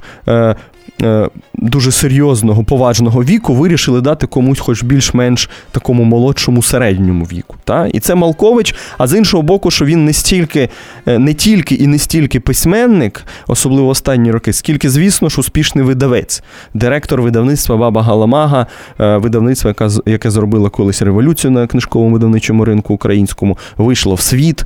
[1.02, 1.30] Е,
[1.62, 7.56] Дуже серйозного, поважного віку вирішили дати комусь, хоч більш-менш такому молодшому середньому віку.
[7.64, 7.88] Та?
[7.88, 10.70] І це Малкович, а з іншого боку, що він не стільки,
[11.06, 16.44] е, не тільки і не стільки письменник, особливо останні роки, скільки, звісно ж, успішний видавець,
[16.74, 18.68] директор видавництва Баба Галамага,
[19.00, 19.74] е, видавництво,
[20.06, 24.66] яке, зробило колись революцію на книжковому видавничому ринку українському, вийшло в світ.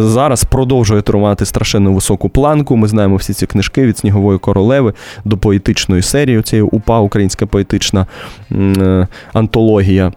[0.00, 2.76] Зараз продовжує тримати страшенно високу планку.
[2.76, 8.06] Ми знаємо всі ці книжки від Снігової королеви до поетичної серії, цієї УПА, українська поетична
[8.52, 10.12] е, антологія.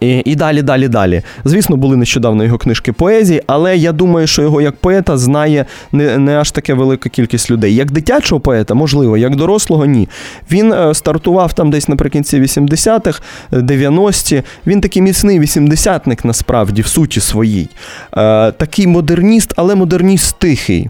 [0.00, 1.22] І, і далі, далі, далі.
[1.44, 6.18] Звісно, були нещодавно його книжки поезії, але я думаю, що його як поета знає не,
[6.18, 7.74] не аж таке велика кількість людей.
[7.74, 10.08] Як дитячого поета, можливо, як дорослого, ні.
[10.50, 14.42] Він е, стартував там десь наприкінці 80-х, 90-ті.
[14.66, 17.68] Він такий міцний 80-ник насправді, в суті своїй.
[18.16, 20.88] Е, такий модерніст, але модерніст тихий.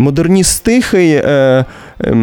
[0.00, 1.12] Модерніст тихий.
[1.12, 1.64] Е,
[2.04, 2.14] е,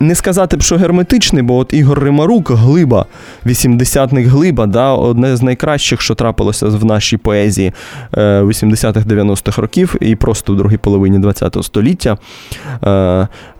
[0.00, 3.06] не сказати б, що герметичний, бо от Ігор Римарук, глиба,
[3.46, 7.72] 80-ник глиба, да, одне з найкращих, що трапилося в нашій поезії
[8.12, 12.18] 80-х, 90-х років і просто в другій половині ХХ століття.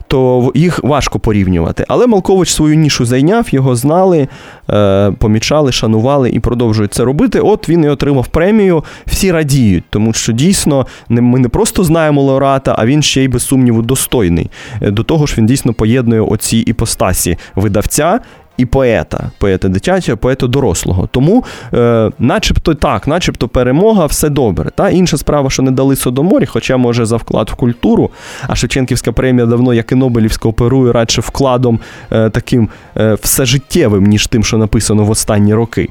[0.08, 1.84] То їх важко порівнювати.
[1.88, 4.28] Але Малкович свою нішу зайняв, його знали,
[4.70, 7.40] е, помічали, шанували і продовжують це робити.
[7.40, 8.84] От він і отримав премію.
[9.06, 13.46] Всі радіють, тому що дійсно ми не просто знаємо лауреата, а він ще й без
[13.46, 14.50] сумніву достойний.
[14.82, 18.20] Е, до того ж, він дійсно поєднує оці іпостасі видавця
[18.56, 21.08] і поета, поета дитячого, поета дорослого.
[21.12, 24.70] Тому, е, начебто так, начебто перемога, все добре.
[24.74, 28.10] Та інша справа, що не дали Содоморі, хоча може за вклад в культуру.
[28.48, 31.80] А Шевченківська премія давно, як і Нобелівська, оперує радше вкладом
[32.12, 35.88] е, таким е, всежиттєвим, ніж тим, що написано в останні роки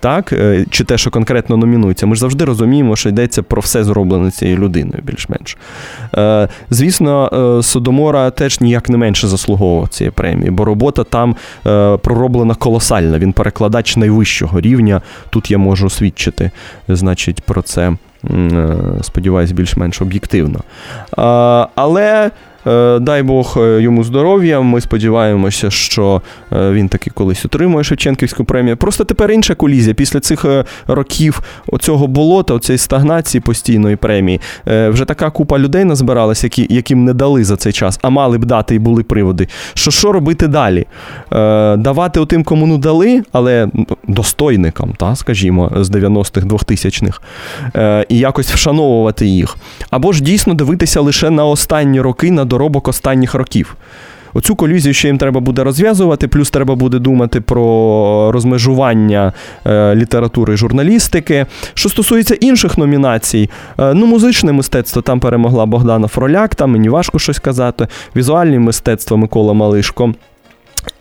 [0.00, 3.84] так, е, чи те, що конкретно номінується, ми ж завжди розуміємо, що йдеться про все
[3.84, 5.56] зроблене цією людиною, більш-менш.
[6.14, 11.36] Е, звісно, е, Содомора теж ніяк не менше заслуговував цієї премії, бо робота там
[12.02, 13.18] пророблена колосальна.
[13.18, 15.02] Він перекладач найвищого рівня.
[15.30, 16.50] Тут я можу свідчити,
[16.88, 17.92] значить, про це.
[19.02, 20.60] Сподіваюсь, більш-менш об'єктивно.
[21.74, 22.30] Але
[23.00, 24.60] дай Бог е, йому здоров'я.
[24.60, 28.76] Ми сподіваємося, що е, він таки колись отримує Шевченківську премію.
[28.76, 29.94] Просто тепер інша колізія.
[29.94, 30.44] Після цих
[30.86, 37.12] років оцього болота, оцієї стагнації постійної премії, вже така купа людей назбиралась, які, яким не
[37.12, 39.48] дали за цей час, а мали б дати і були приводи.
[39.74, 40.86] Що що робити далі?
[41.78, 43.68] Давати отим, кому не дали, але
[44.08, 47.20] достойникам, та, скажімо, з 90-х 2000-х,
[48.08, 49.56] і якось вшановувати їх.
[49.90, 53.76] Або ж дійсно дивитися лише на останні роки, на доробок останніх років.
[54.34, 59.32] Оцю колізію ще їм треба буде розв'язувати, плюс треба буде думати про розмежування
[59.66, 61.46] е, літератури і журналістики.
[61.74, 67.18] Що стосується інших номінацій, е, ну, музичне мистецтво там перемогла Богдана Фроляк, там мені важко
[67.18, 67.86] щось казати.
[68.16, 70.14] Візуальне мистецтво Микола Малишко.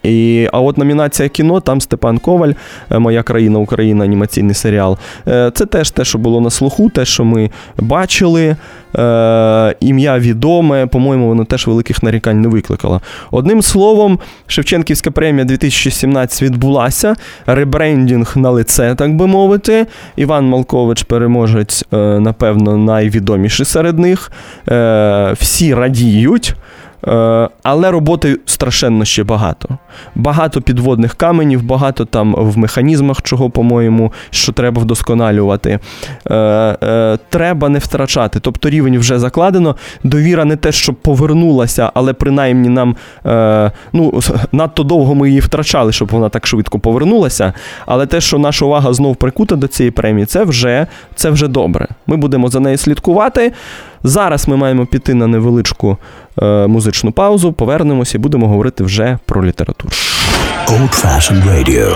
[0.07, 2.51] І, А от номінація кіно, там Степан Коваль,
[2.91, 4.97] е, Моя країна, Україна, анімаційний серіал.
[5.27, 8.55] Е, це теж те, що було на слуху, те, що ми бачили.
[8.95, 13.01] Е, ім'я відоме, по-моєму, воно теж великих нарікань не викликало.
[13.31, 17.15] Одним словом, Шевченківська премія 2017 відбулася.
[17.45, 19.85] Ребрендінг на лице, так би мовити.
[20.15, 21.85] Іван Малкович, переможець,
[22.19, 24.31] напевно, найвідоміший серед них.
[25.39, 26.55] Всі радіють.
[27.05, 29.77] Е, але роботи страшенно ще багато.
[30.15, 35.79] Багато підводних каменів, багато там в механізмах, чого, по-моєму, що треба вдосконалювати.
[36.29, 38.39] Е, е, треба не втрачати.
[38.39, 39.75] Тобто рівень вже закладено.
[40.03, 42.95] Довіра не те, щоб повернулася, але принаймні нам
[43.93, 47.53] ну, надто довго ми її втрачали, щоб вона так швидко повернулася.
[47.85, 51.87] Але те, що наша увага знов прикута до цієї премії, це вже, це вже добре.
[52.07, 53.53] Ми будемо за нею слідкувати.
[54.07, 55.97] Зараз ми маємо піти на невеличку
[56.41, 59.89] е, музичну паузу, повернемося і будемо говорити вже про літературу.
[60.67, 61.93] Old Fashioned Radio.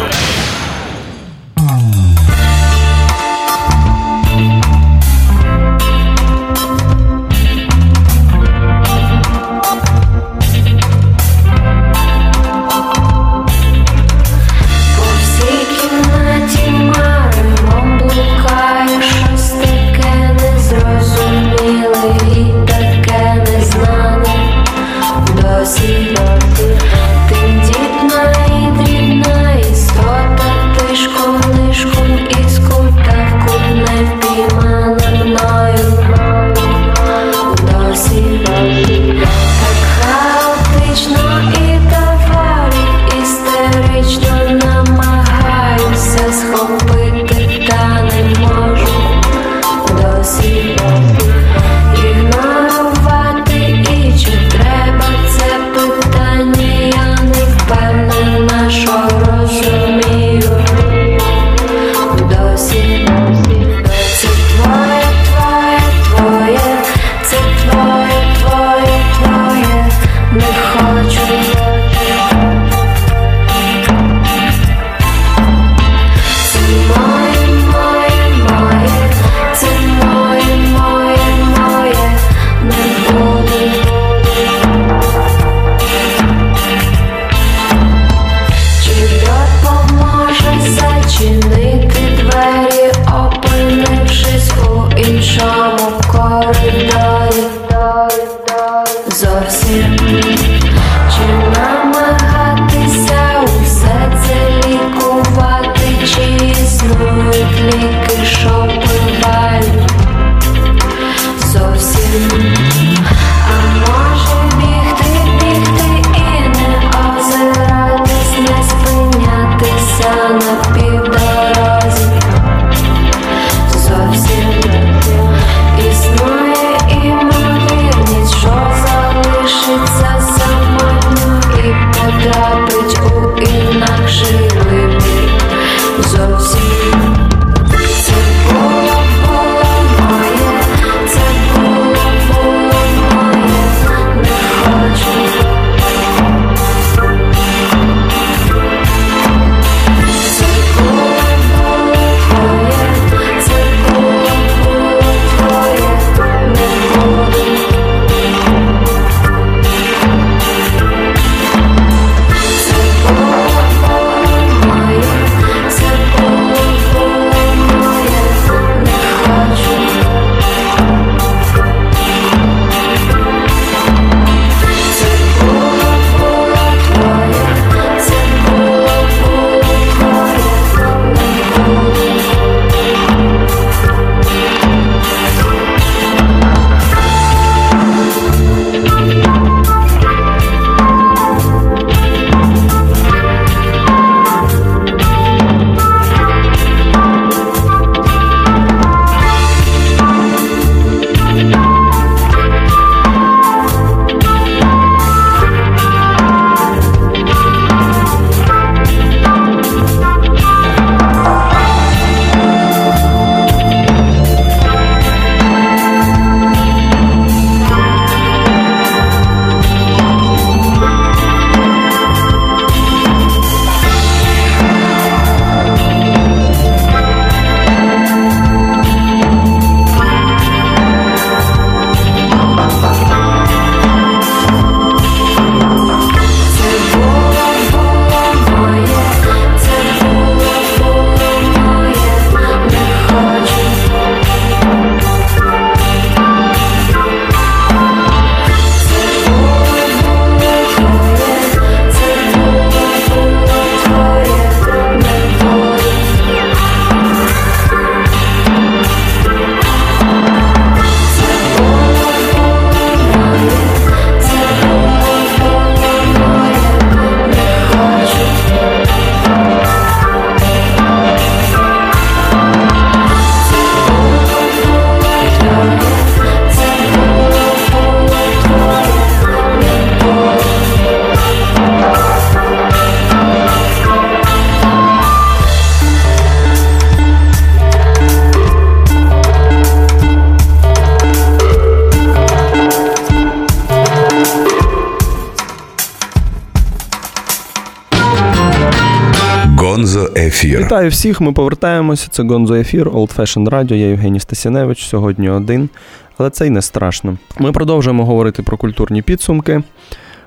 [300.72, 302.08] Вітаю всіх, ми повертаємося.
[302.12, 305.69] Це Гонзо Ефір, Old Fashion Radio, я Євгеній Стасіневич, сьогодні один.
[306.17, 307.17] Але це й не страшно.
[307.40, 309.63] Ми продовжуємо говорити про культурні підсумки.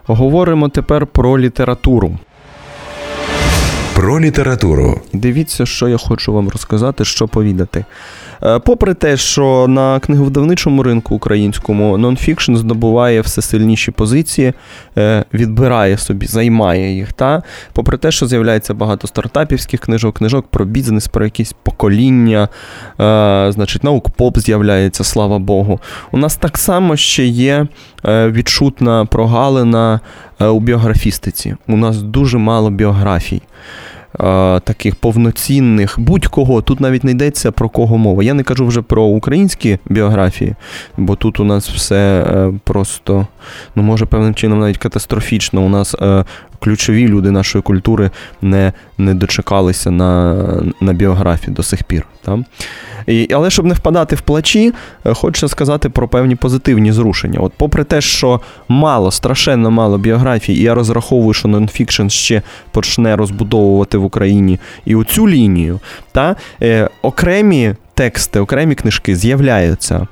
[0.07, 2.19] Говоримо тепер про літературу.
[3.95, 5.01] Про літературу.
[5.13, 7.85] Дивіться, що я хочу вам розказати, що повідати.
[8.43, 14.53] Е, Попри те, що на книговидавничому ринку українському нонфікшн здобуває все сильніші позиції,
[14.99, 17.13] е, відбирає собі, займає їх.
[17.13, 17.43] Та?
[17.73, 22.49] Попри те, що з'являється багато стартапівських книжок, книжок про бізнес, про якісь покоління,
[23.01, 25.81] е, значить, наук поп з'являється, слава Богу.
[26.13, 27.67] У нас так само ще є
[28.09, 30.01] відчутна прогалина
[30.41, 31.57] у біографістиці.
[31.69, 33.43] У нас дуже мало біографій.
[34.21, 36.63] Е, Таких повноцінних, будь-кого.
[36.63, 38.23] Тут навіть не йдеться про кого мова.
[38.23, 40.55] Я не кажу вже про українські біографії,
[40.97, 43.27] бо тут у нас все е, просто,
[43.75, 45.63] ну може, певним чином навіть катастрофічно.
[45.63, 46.25] У нас е,
[46.65, 48.11] ключові люди нашої культури
[48.43, 50.35] не, не дочекалися на,
[50.81, 52.07] на біографії до сих пір.
[52.23, 52.45] Там.
[53.07, 54.73] І, але щоб не впадати в плачі,
[55.07, 57.41] е, хочеться сказати про певні позитивні зрушення.
[57.41, 63.17] От, попри те, що мало, страшенно мало біографій, і я розраховую, що нонфікшн ще почне
[63.17, 65.81] розбудовувати в Україні і оцю лінію,
[66.13, 70.07] та е, окремі тексти, окремі книжки з'являються.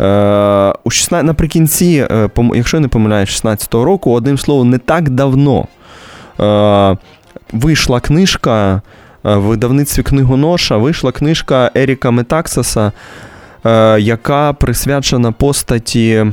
[0.00, 5.10] Е, у 16, наприкінці, е, якщо я не помиляюсь, 16-го року, одним словом, не так
[5.10, 5.66] давно
[7.52, 8.82] вийшла книжка
[9.24, 12.92] е, в видавництві книгоноша, вийшла книжка Еріка Метаксаса,
[13.64, 16.26] е, яка присвячена постаті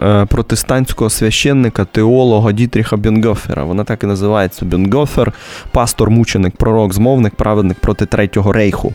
[0.00, 3.64] е, протестантського священника, теолога Дітріха Бенгофера.
[3.64, 5.32] Вона так і називається Бенгофер,
[5.72, 8.94] пастор, мученик, пророк, змовник, праведник проти Третього рейху.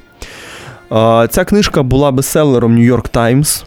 [0.91, 3.63] Е, Ця книжка була бестселером Нью-Йорк Таймс.
[3.63, 3.65] Е,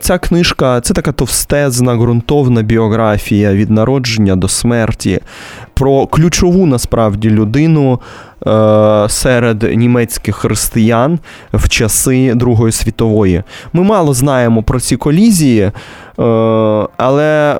[0.00, 5.20] Ця книжка це така товстезна, ґрунтовна біографія від народження до смерті
[5.78, 8.00] про ключову насправді людину
[8.46, 11.18] е, серед німецьких християн
[11.52, 13.42] в часи Другої світової.
[13.72, 15.72] Ми мало знаємо про ці колізії, е,
[16.96, 17.58] але.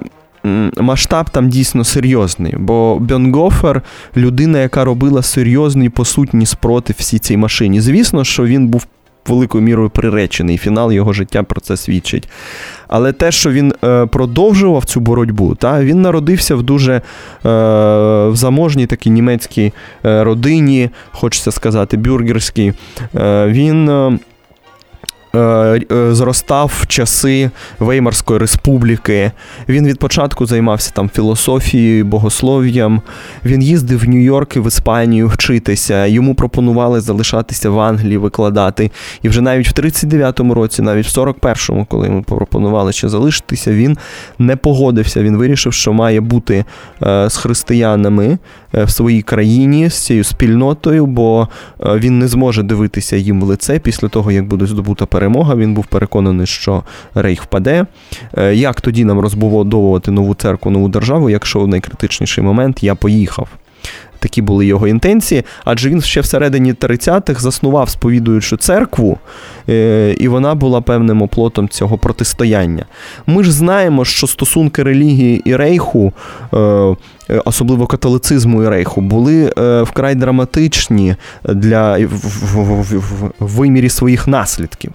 [0.81, 3.83] Масштаб там дійсно серйозний, бо Бьонгофер
[4.17, 7.81] людина, яка робила серйозний по сутні спротив всій цій машині.
[7.81, 8.87] Звісно, що він був
[9.29, 10.59] великою мірою приречений.
[10.59, 12.29] Фінал його життя про це свідчить.
[12.89, 17.01] Але те, що він е, продовжував цю боротьбу, та, він народився в дуже е,
[18.29, 19.73] в заможній такій німецькій
[20.05, 22.73] е, родині, хочеться сказати, бюргерській.
[23.47, 24.19] Він.
[25.35, 25.39] Е,
[25.93, 29.33] е, Зростав в часи Веймарської республіки.
[29.69, 33.03] Він від початку займався там філософією, богослов'ям.
[33.45, 36.07] Він їздив в Нью-Йорк і в Іспанію вчитися.
[36.07, 38.91] Йому пропонували залишатися в Англії, викладати.
[39.23, 43.99] І вже навіть в 39-му році, навіть в 41-му, коли йому пропонували ще залишитися, він
[44.39, 45.23] не погодився.
[45.23, 46.65] Він вирішив, що має бути
[47.03, 48.39] е, з християнами
[48.73, 51.49] в своїй країні, з цією спільнотою, бо
[51.81, 55.55] е, він не зможе дивитися їм в лице після того, як буде здобута перемога.
[55.55, 56.83] Він був переконаний, що
[57.15, 57.87] рейх впаде.
[58.39, 63.49] Е, Як тоді нам розбудовувати нову церкву, нову державу, якщо в найкритичніший момент я поїхав?
[64.19, 69.19] Такі були його інтенції, адже він ще всередині 30-х заснував сповідуючу церкву,
[69.69, 72.85] е, і вона була певним оплотом цього протистояння.
[73.27, 76.13] Ми ж знаємо, що стосунки релігії і рейху,
[76.55, 76.95] е,
[77.45, 84.29] особливо католицизму і рейху, були е, вкрай драматичні для в, в, в, в вимірі своїх
[84.29, 84.93] наслідків.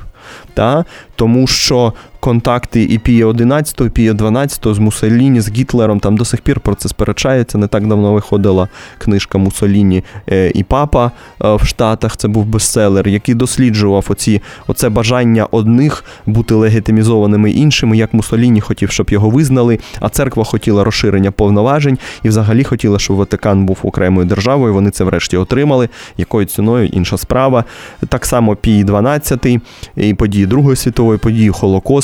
[0.53, 0.85] Та?
[1.15, 1.93] Тому що
[2.23, 6.59] контакти і Пія 11, і Пія 12 з Муссоліні, з Гітлером, там до сих пір
[6.59, 7.57] про це сперечається.
[7.57, 8.67] Не так давно виходила
[8.97, 11.11] книжка Муссоліні е, і Папа
[11.43, 12.17] е, в Штатах.
[12.17, 18.91] Це був бестселер, який досліджував оці, оце бажання одних бути легітимізованими іншими, як Муссоліні хотів,
[18.91, 24.27] щоб його визнали, а церква хотіла розширення повноважень і взагалі хотіла, щоб Ватикан був окремою
[24.27, 24.73] державою.
[24.73, 25.89] Вони це врешті отримали.
[26.17, 27.63] Якою ціною інша справа.
[28.09, 29.47] Так само Пій 12
[29.95, 31.49] і події Другої світової, події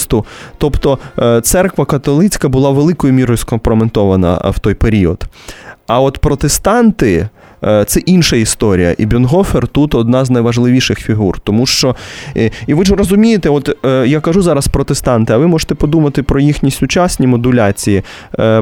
[0.09, 0.25] Холокосту.
[0.57, 5.23] Тобто е, церква католицька була великою мірою скомпрометована е, в той період.
[5.87, 7.29] А от протестанти.
[7.63, 11.95] е, Це інша історія, і Бюнгофер тут одна з найважливіших фігур, тому що
[12.67, 16.71] і ви ж розумієте, от я кажу зараз протестанти, а ви можете подумати про їхні
[16.71, 18.03] сучасні модуляції,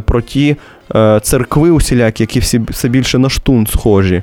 [0.06, 0.56] про ті
[1.22, 4.22] церкви усілякі, які всі все більше на штун схожі,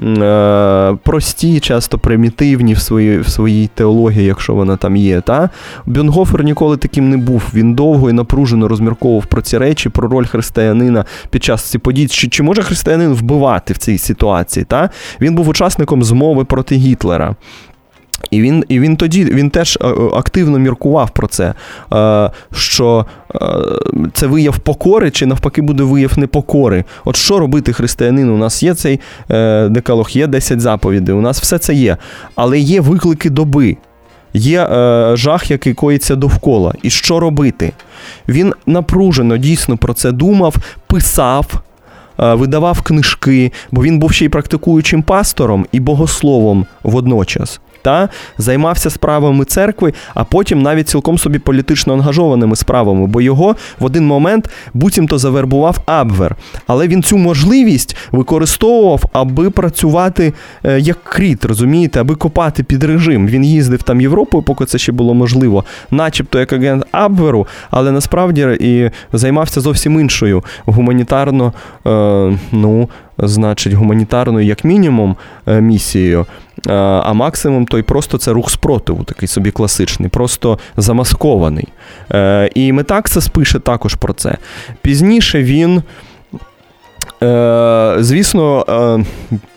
[0.00, 5.20] е, прості, часто примітивні в своїй, в своїй теології, якщо вона там є.
[5.20, 5.50] Та?
[5.86, 7.42] Бюнгофер ніколи таким не був.
[7.54, 12.08] Він довго і напружено розмірковував про ці речі, про роль християнина під час цих подій.
[12.08, 14.64] Чи, чи може християнин вбивати в цій ситуації?
[14.64, 14.90] Та?
[15.20, 17.34] Він був учасником змови проти Гітлера.
[18.30, 21.54] І він і він тоді він теж е, активно міркував про це,
[21.94, 23.38] е, що е,
[24.12, 26.84] це вияв покори, чи навпаки буде вияв непокори.
[27.04, 28.34] От що робити християнину?
[28.34, 29.00] У нас є цей
[29.70, 31.96] декалог, є 10 заповідей, у нас все це є.
[32.34, 33.76] Але є виклики доби,
[34.34, 34.66] є
[35.14, 36.72] жах, який коїться довкола.
[36.82, 37.72] І що робити?
[38.28, 40.56] Він напружено дійсно про це думав,
[40.86, 41.62] писав.
[42.18, 48.08] Видавав книжки, бо він був ще й практикуючим пастором і богословом водночас та
[48.38, 54.06] займався справами церкви, а потім навіть цілком собі політично ангажованими справами, бо його в один
[54.06, 56.36] момент буцімто завербував Абвер.
[56.66, 60.32] Але він цю можливість використовував, аби працювати
[60.64, 63.26] е, як кріт, розумієте, аби копати під режим.
[63.26, 68.56] Він їздив там Європою, поки це ще було можливо, начебто як агент Абверу, але насправді
[68.60, 71.52] і займався зовсім іншою гуманітарно,
[71.86, 75.16] е, ну, значить, гуманітарною, як мінімум,
[75.46, 76.26] е, місією.
[76.70, 81.68] А максимум той просто це рух спротиву, такий собі класичний, просто замаскований.
[82.12, 84.36] Е, і Метаксис пише також про це.
[84.82, 85.82] Пізніше він,
[87.22, 88.64] е, звісно,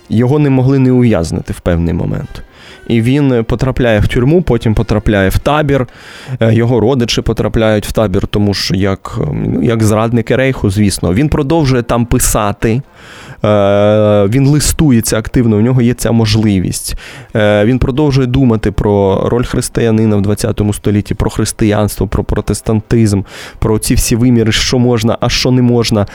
[0.10, 2.44] його не могли не ув'язнити в певний момент
[2.88, 5.88] і він потрапляє в тюрму, потім потрапляє в табір.
[6.40, 11.30] Е, його родичі потрапляють в табір, тому що як ем, як зрадники рейху, звісно, він
[11.30, 12.82] продовжує там писати.
[13.44, 16.96] Е, він листується активно, у нього є ця можливість.
[17.36, 23.22] Е, він продовжує думати про роль християнина в ХХ столітті, про християнство, про протестантизм,
[23.60, 26.06] про ці всі виміри, що можна, а що не можна.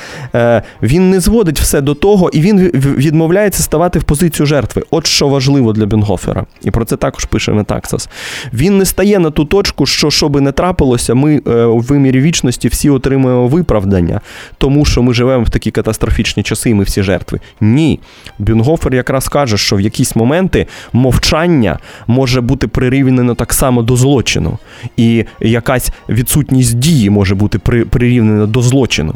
[0.82, 4.82] Він не зводить все до того, і він відмовляється ставати в позицію жертви.
[4.90, 6.46] От що важливо для Бенгофера.
[6.62, 8.08] І про це також пише Метаксас.
[8.52, 12.20] Він не стає на ту точку, що що би не трапилося, ми е, у вимірі
[12.20, 14.20] вічності всі отримуємо виправдання,
[14.58, 17.11] тому що ми живемо в такі катастрофічні часи, і ми всі жертви.
[17.60, 18.00] Ні.
[18.38, 24.58] Бюнгофер якраз каже, що в якісь моменти мовчання може бути прирівнено так само до злочину,
[24.96, 27.58] і якась відсутність дії може бути
[27.90, 29.14] прирівнена до злочину.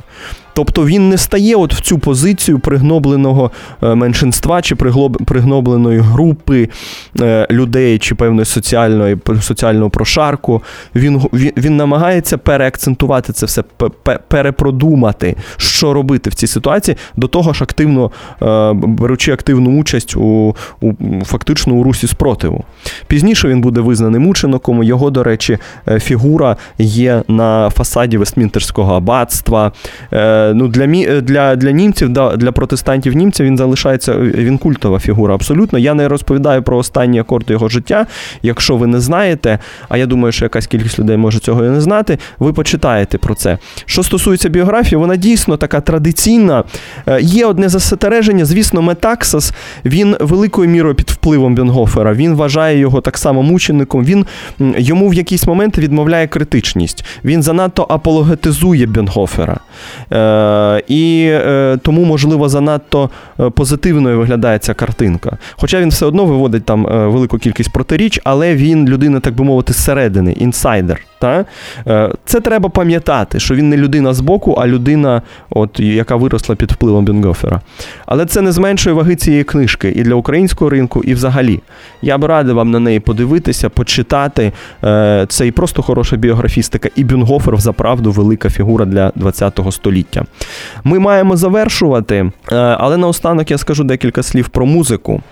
[0.56, 3.50] Тобто він не стає от в цю позицію пригнобленого
[3.82, 4.74] е, меншинства чи
[5.26, 6.68] пригнобленої групи
[7.20, 10.62] е, людей чи певної соціальної соціального прошарку.
[10.94, 13.62] Він він, він намагається переакцентувати це все,
[14.28, 18.10] перепродумати, що робити в цій ситуації, до того ж активно
[18.42, 20.92] е, беручи активну участь у, у
[21.24, 22.64] фактично у русі спротиву.
[23.06, 24.82] Пізніше він буде визнаний мучеником.
[24.82, 25.58] Його, до речі,
[25.98, 29.72] фігура є на фасаді Вестмінтерського аббатства
[30.54, 30.86] ну, для
[31.20, 35.34] для, для німців, для протестантів німців він залишається він культова фігура.
[35.34, 35.78] Абсолютно.
[35.78, 38.06] Я не розповідаю про останні акорди його життя.
[38.42, 41.80] Якщо ви не знаєте, а я думаю, що якась кількість людей може цього і не
[41.80, 43.58] знати, ви почитаєте про це.
[43.86, 46.64] Що стосується біографії, вона дійсно така традиційна.
[47.06, 49.52] Е, є одне застереження, звісно, Метаксас,
[49.84, 52.14] він великою мірою під впливом Бенгофера.
[52.14, 54.04] Він вважає його так само мучеником.
[54.04, 54.26] Він
[54.58, 57.04] йому в якийсь момент відмовляє критичність.
[57.24, 59.60] Він занадто апологетизує Бенгофера.
[60.36, 63.10] Е, і е, тому, можливо, занадто
[63.40, 65.38] е, позитивною виглядає ця картинка.
[65.52, 69.72] Хоча він все одно виводить там велику кількість протиріч, але він людина, так би мовити,
[69.72, 71.00] зсередини, інсайдер.
[71.18, 71.44] Та?
[72.24, 76.72] Це треба пам'ятати, що він не людина з боку, а людина, от, яка виросла під
[76.72, 77.60] впливом Бенгофера.
[78.06, 81.60] Але це не зменшує ваги цієї книжки і для українського ринку, і взагалі.
[82.02, 84.52] Я б радий вам на неї подивитися, почитати.
[85.28, 90.25] Це і просто хороша біографістика, і Бюнгофер, взаправду, велика фігура для ХХ століття.
[90.84, 95.22] Ми маємо завершувати, е, але наостанок я скажу декілька слів про музику.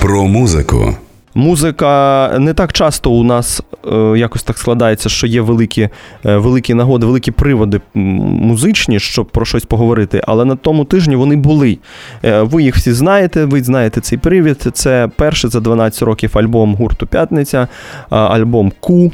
[0.00, 0.94] Про музику.
[1.34, 3.62] Музика не так часто у нас
[3.92, 5.88] е, якось так складається, що є великі
[6.26, 10.22] е, великі нагоди, великі приводи музичні, щоб про щось поговорити.
[10.26, 11.78] Але на тому тижні вони були.
[12.22, 14.66] Ви їх всі знаєте, ви знаєте цей привід.
[14.72, 17.68] Це перший за 12 років альбом гурту П'ятниця,
[18.10, 19.12] альбом Ку.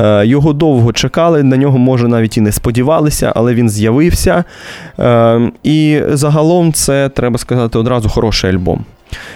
[0.00, 4.44] Е, його довго чекали, на нього, може, навіть і не сподівалися, але він з'явився.
[4.98, 8.84] Е, і загалом це, треба сказати, одразу хороший альбом.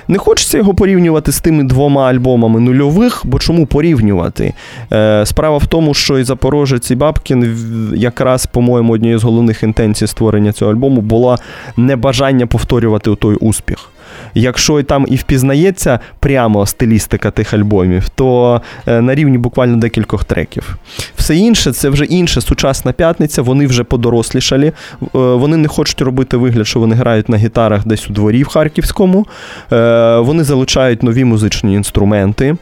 [0.09, 4.55] Не хочеться його порівнювати з тими двома альбомами нульових, бо чому порівнювати?
[4.93, 7.59] Е, справа в тому, що і Запорожець і Бабкін,
[7.97, 11.39] якраз, по-моєму, однією з головних інтенцій створення цього альбому була
[11.77, 13.91] небажання повторювати той успіх.
[14.35, 20.77] Якщо там і впізнається прямо стилістика тих альбомів, то е, на рівні буквально декількох треків.
[21.17, 26.37] Все інше це вже інша сучасна п'ятниця, вони вже подорослішалі, е, вони не хочуть робити
[26.37, 29.27] вигляд, що вони грають на гітарах десь у дворі в Харківському.
[29.73, 32.57] Е, вони залучають нові музичні інструменти.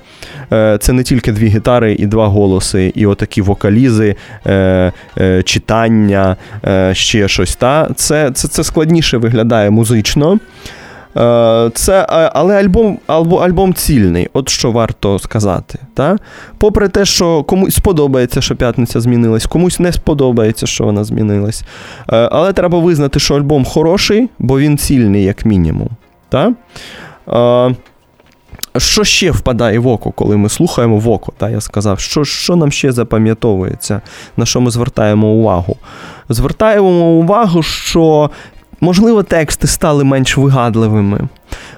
[0.80, 4.16] Це не тільки дві гітари і два голоси, і отакі вокалізи,
[5.44, 6.36] читання,
[6.92, 7.56] ще щось.
[7.56, 7.88] Та?
[7.96, 10.38] Це, Це, Це складніше виглядає музично.
[11.16, 15.78] Е, Це, е, але альбом, альбом, цільний, от що варто сказати.
[15.94, 16.16] Та?
[16.58, 21.62] Попри те, що комусь сподобається, що п'ятниця змінилась, комусь не сподобається, що вона змінилась.
[22.12, 25.88] Е, Але треба визнати, що альбом хороший, бо він цільний, як мінімум.
[26.28, 26.52] Та?
[28.78, 31.32] Що ще впадає в око, коли ми слухаємо в око?
[31.38, 34.00] Та, я сказав, що що нам ще запам'ятовується,
[34.36, 35.76] на що ми звертаємо увагу?
[36.28, 38.30] Звертаємо увагу, що,
[38.80, 41.20] можливо, тексти стали менш вигадливими,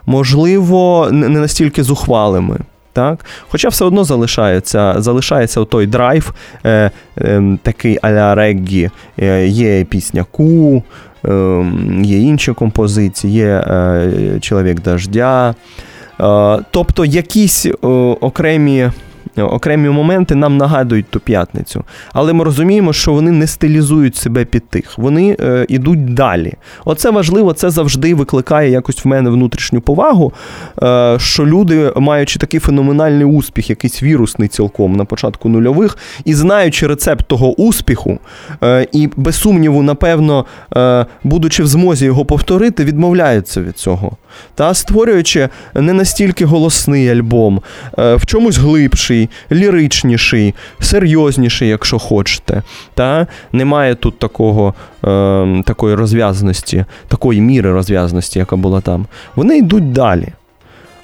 [0.06, 2.58] можливо, не настільки зухвалими.
[2.92, 3.24] Так?
[3.48, 6.32] Хоча все одно залишається залишається той драйв,
[6.64, 8.90] е, е, такий а-ля реггі.
[9.18, 10.82] Е, є пісня Ку,
[11.24, 11.64] е,
[12.02, 15.54] є інші композиції, є е, Чоловік дождя.
[16.20, 17.72] Е, тобто якісь е,
[18.20, 18.90] окремі.
[19.42, 24.68] Окремі моменти нам нагадують ту п'ятницю, але ми розуміємо, що вони не стилізують себе під
[24.68, 26.54] тих, вони е, йдуть далі.
[26.84, 30.32] Оце важливо, це завжди викликає якось в мене внутрішню повагу,
[30.82, 36.86] е, що люди, маючи такий феноменальний успіх, якийсь вірусний цілком на початку нульових, і знаючи
[36.86, 38.18] рецепт того успіху,
[38.62, 44.16] е, і без сумніву, напевно, е, будучи в змозі його повторити, відмовляються від цього.
[44.54, 47.60] Та створюючи не настільки голосний альбом,
[47.98, 52.62] е, в чомусь глибший, ліричніший, серйозніший, якщо хочете.
[52.94, 54.74] Та Немає тут такого,
[55.04, 59.06] е, такої розв'язаності, такої міри розв'язаності, яка була там.
[59.36, 60.28] Вони йдуть далі.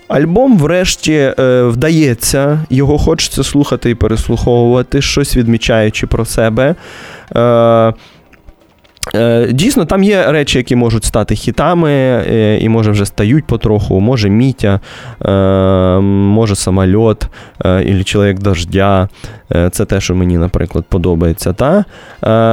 [0.09, 6.75] Альбом, врешті, е, вдається, його хочеться слухати і переслуховувати, щось відмічаючи про себе.
[9.15, 14.01] Е, дійсно, там є речі, які можуть стати хітами, е, і може вже стають потроху.
[14.01, 14.81] Може Мітя,
[15.25, 15.31] е,
[16.01, 17.27] може самольот,
[17.87, 19.09] і чоловік дождя.
[19.71, 21.53] Це те, що мені, наприклад, подобається.
[21.53, 21.85] Та?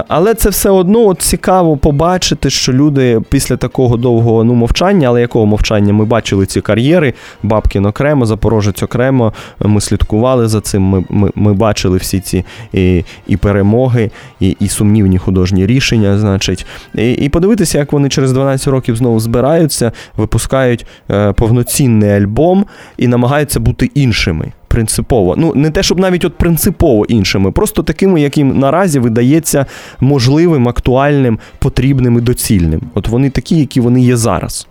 [0.07, 5.21] Але це все одно от цікаво побачити, що люди після такого довгого ну, мовчання, але
[5.21, 9.33] якого мовчання ми бачили ці кар'єри, Бабкін окремо, Запорожець окремо.
[9.59, 10.83] Ми слідкували за цим.
[10.83, 16.17] Ми ми, ми бачили всі ці і і перемоги, і і сумнівні художні рішення.
[16.17, 16.65] значить.
[16.95, 22.65] І і подивитися, як вони через 12 років знову збираються, випускають е, повноцінний альбом
[22.97, 25.35] і намагаються бути іншими принципово.
[25.37, 29.65] Ну, не те, щоб навіть от принципово іншими, просто такими, яким наразі видається
[29.99, 32.81] можливим, актуальним, потрібним і доцільним.
[32.93, 34.67] От вони такі, які вони є зараз.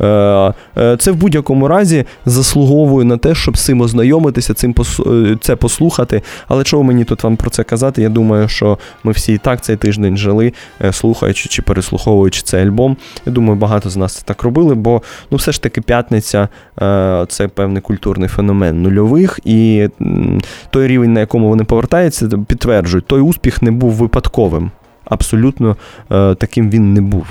[0.00, 4.74] Е, е, це в будь-якому разі заслуговує на те, щоб з цим ознайомитися, цим
[5.06, 6.22] е, це послухати.
[6.48, 8.02] Але чого мені тут вам про це казати?
[8.02, 10.52] Я думаю, що ми всі і так цей тиждень жили,
[10.92, 12.96] слухаючи чи переслуховуючи цей альбом.
[13.26, 16.48] Я думаю, багато з нас це так робили, бо ну все ж таки п'ятниця
[17.28, 19.88] це певний культурний феномен нульових, і
[20.70, 24.70] той рівень, на якому вони повертаються, підтверджують, той успіх не був випадковим.
[25.04, 25.76] Абсолютно
[26.38, 27.26] таким він не був.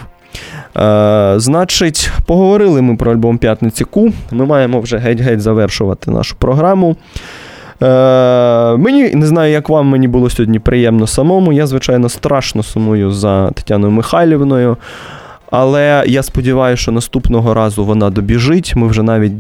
[0.78, 4.14] Е, Значить, поговорили ми про альбом П'ятниці Ку.
[4.32, 6.96] Ми маємо вже геть-геть завершувати нашу програму.
[7.84, 11.54] Е, Мені не знаю, як вам мені було сьогодні приємно самому.
[11.54, 14.78] Я, звичайно, страшно сумую за Тетяною Михайлівною.
[15.56, 18.76] Але я сподіваюся, що наступного разу вона добіжить.
[18.76, 19.34] Ми вже навіть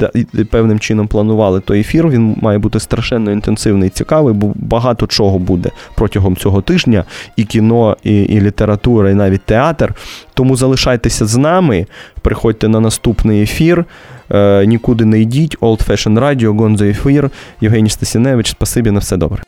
[0.50, 2.10] певним чином планували той ефір.
[2.10, 7.04] Він має бути страшенно інтенсивний цікавий, бо багато чого буде протягом цього тижня:
[7.36, 9.94] і кіно, і, і література, і навіть театр.
[10.34, 11.86] Тому залишайтеся з нами,
[12.22, 13.86] приходьте на наступний ефір.
[14.32, 15.58] Е, Нікуди не йдіть.
[15.58, 17.30] Old Fashion Radio, Гонзо ефір.
[17.62, 19.42] Євгеній Стасіневич, спасибі на все добре.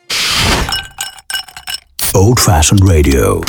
[2.14, 3.44] Old Fashioned Radio.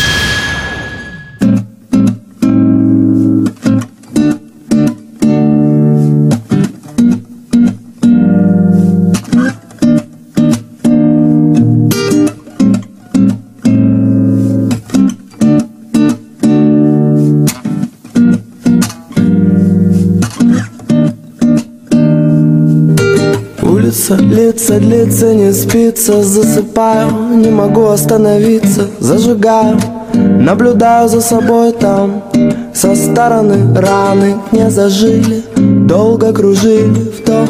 [24.08, 26.24] Длится, длится, длится, не спится.
[26.24, 28.88] Засыпаю, не могу остановиться.
[29.00, 29.78] Зажигаю,
[30.14, 32.24] наблюдаю за собой там.
[32.74, 37.50] Со стороны раны не зажили Долго кружили, вдох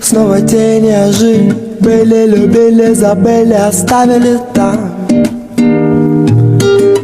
[0.00, 1.54] Снова тени ожили.
[1.80, 4.92] Были, любили, забыли, оставили там.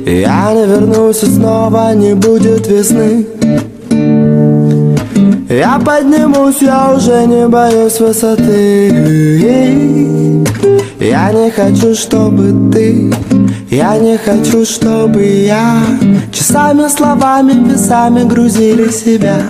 [0.06, 3.26] Я не вернусь и снова не будет весны
[5.48, 8.88] я поднимусь, я уже не боюсь высоты.
[11.00, 13.14] Я не хочу, чтобы ты
[13.70, 15.80] Я не хочу, чтобы я
[16.32, 19.40] Часами, словами, весами грузили себя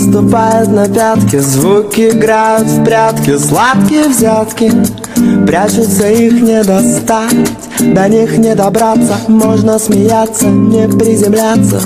[0.00, 4.72] наступает на пятки Звуки играют в прятки Сладкие взятки.
[5.46, 7.34] Прячутся их не достать
[7.78, 11.80] До них не добраться Можно смеяться, не приземляться.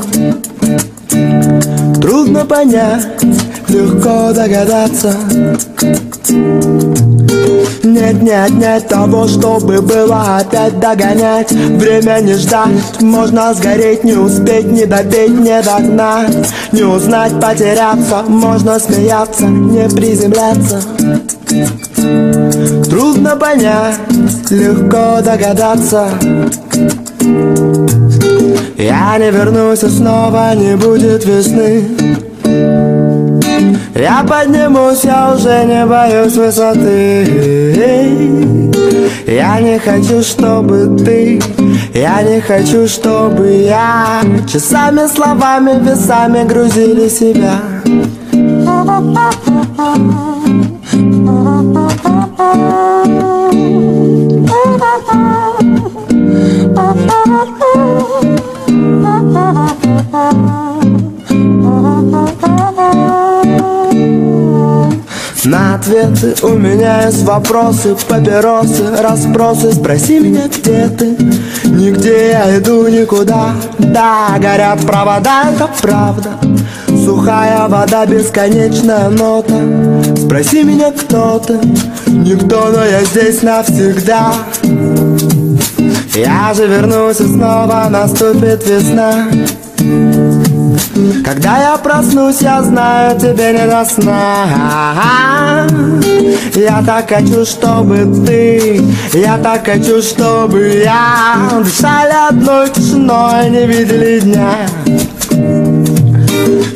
[2.00, 3.06] Трудно понять,
[3.68, 5.14] легко догадаться
[7.82, 11.52] нет, нет, нет того, чтобы было опять догонять.
[11.52, 16.48] Время не ждать, можно сгореть, не успеть, не допеть, не догнать.
[16.72, 20.82] Не узнать, потеряться, можно смеяться, не приземляться.
[22.90, 23.98] Трудно понять,
[24.50, 26.08] легко догадаться.
[28.76, 31.84] Я не вернусь и снова не будет весны
[33.94, 37.74] я поднимусь, я уже не боюсь высоты.
[39.26, 41.42] Я не хочу, чтобы ты
[41.94, 47.58] Я не хочу, чтобы я Часами, словами, весами грузили себя
[65.44, 69.72] На ответы у меня есть вопросы, папиросы, расспросы.
[69.72, 71.16] Спроси меня, где ты?
[71.64, 73.52] Нигде я иду никуда.
[73.78, 76.30] Да, горят провода, это правда.
[77.04, 79.54] Сухая вода, бесконечная нота.
[80.16, 81.58] Спроси меня, кто ты?
[82.06, 84.32] Никто, но я здесь навсегда.
[86.14, 89.28] Я же вернусь и снова наступит весна
[91.24, 95.66] когда я проснусь, я знаю, тебе не до сна.
[96.54, 98.80] Я так хочу, чтобы ты
[99.12, 104.68] Я так хочу, чтобы я Дышали одной тишиной, не видели дня.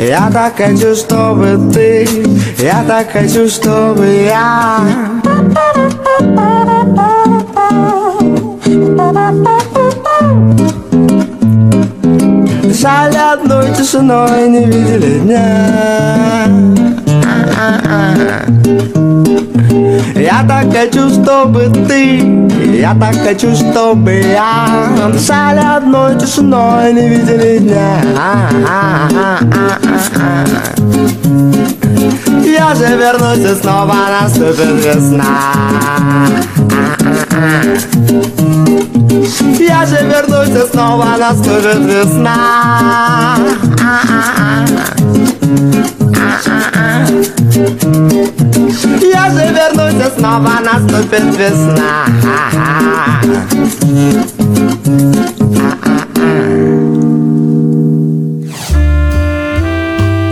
[0.01, 2.09] Я так хочу, чтобы ты
[2.59, 4.81] Я так хочу, чтобы я
[12.79, 16.47] Дышали одной тишиной, не видели дня.
[20.15, 22.21] Я так хочу, чтобы ты
[22.81, 24.69] Я так хочу, чтобы я.
[25.13, 27.97] Дышали одной тишиной, не видели дня.
[32.45, 35.25] Я же вернусь и снова наступит весна
[39.59, 43.37] я же вернусь и снова наступит весна
[49.03, 52.07] Я же вернусь и снова наступит весна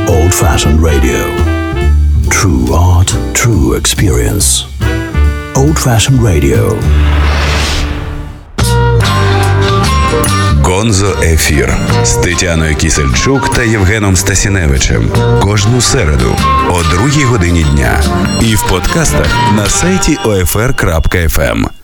[0.08, 1.20] Old Fashioned Radio.
[2.30, 4.64] True art, true experience.
[5.54, 6.78] Old Fashioned Radio.
[10.86, 15.10] Гонзо Ефір з Тетяною Кісельчук та Євгеном Стасіневичем
[15.42, 16.36] кожну середу
[16.70, 18.02] о другій годині дня
[18.42, 21.76] і в подкастах на сайті OFR.FM.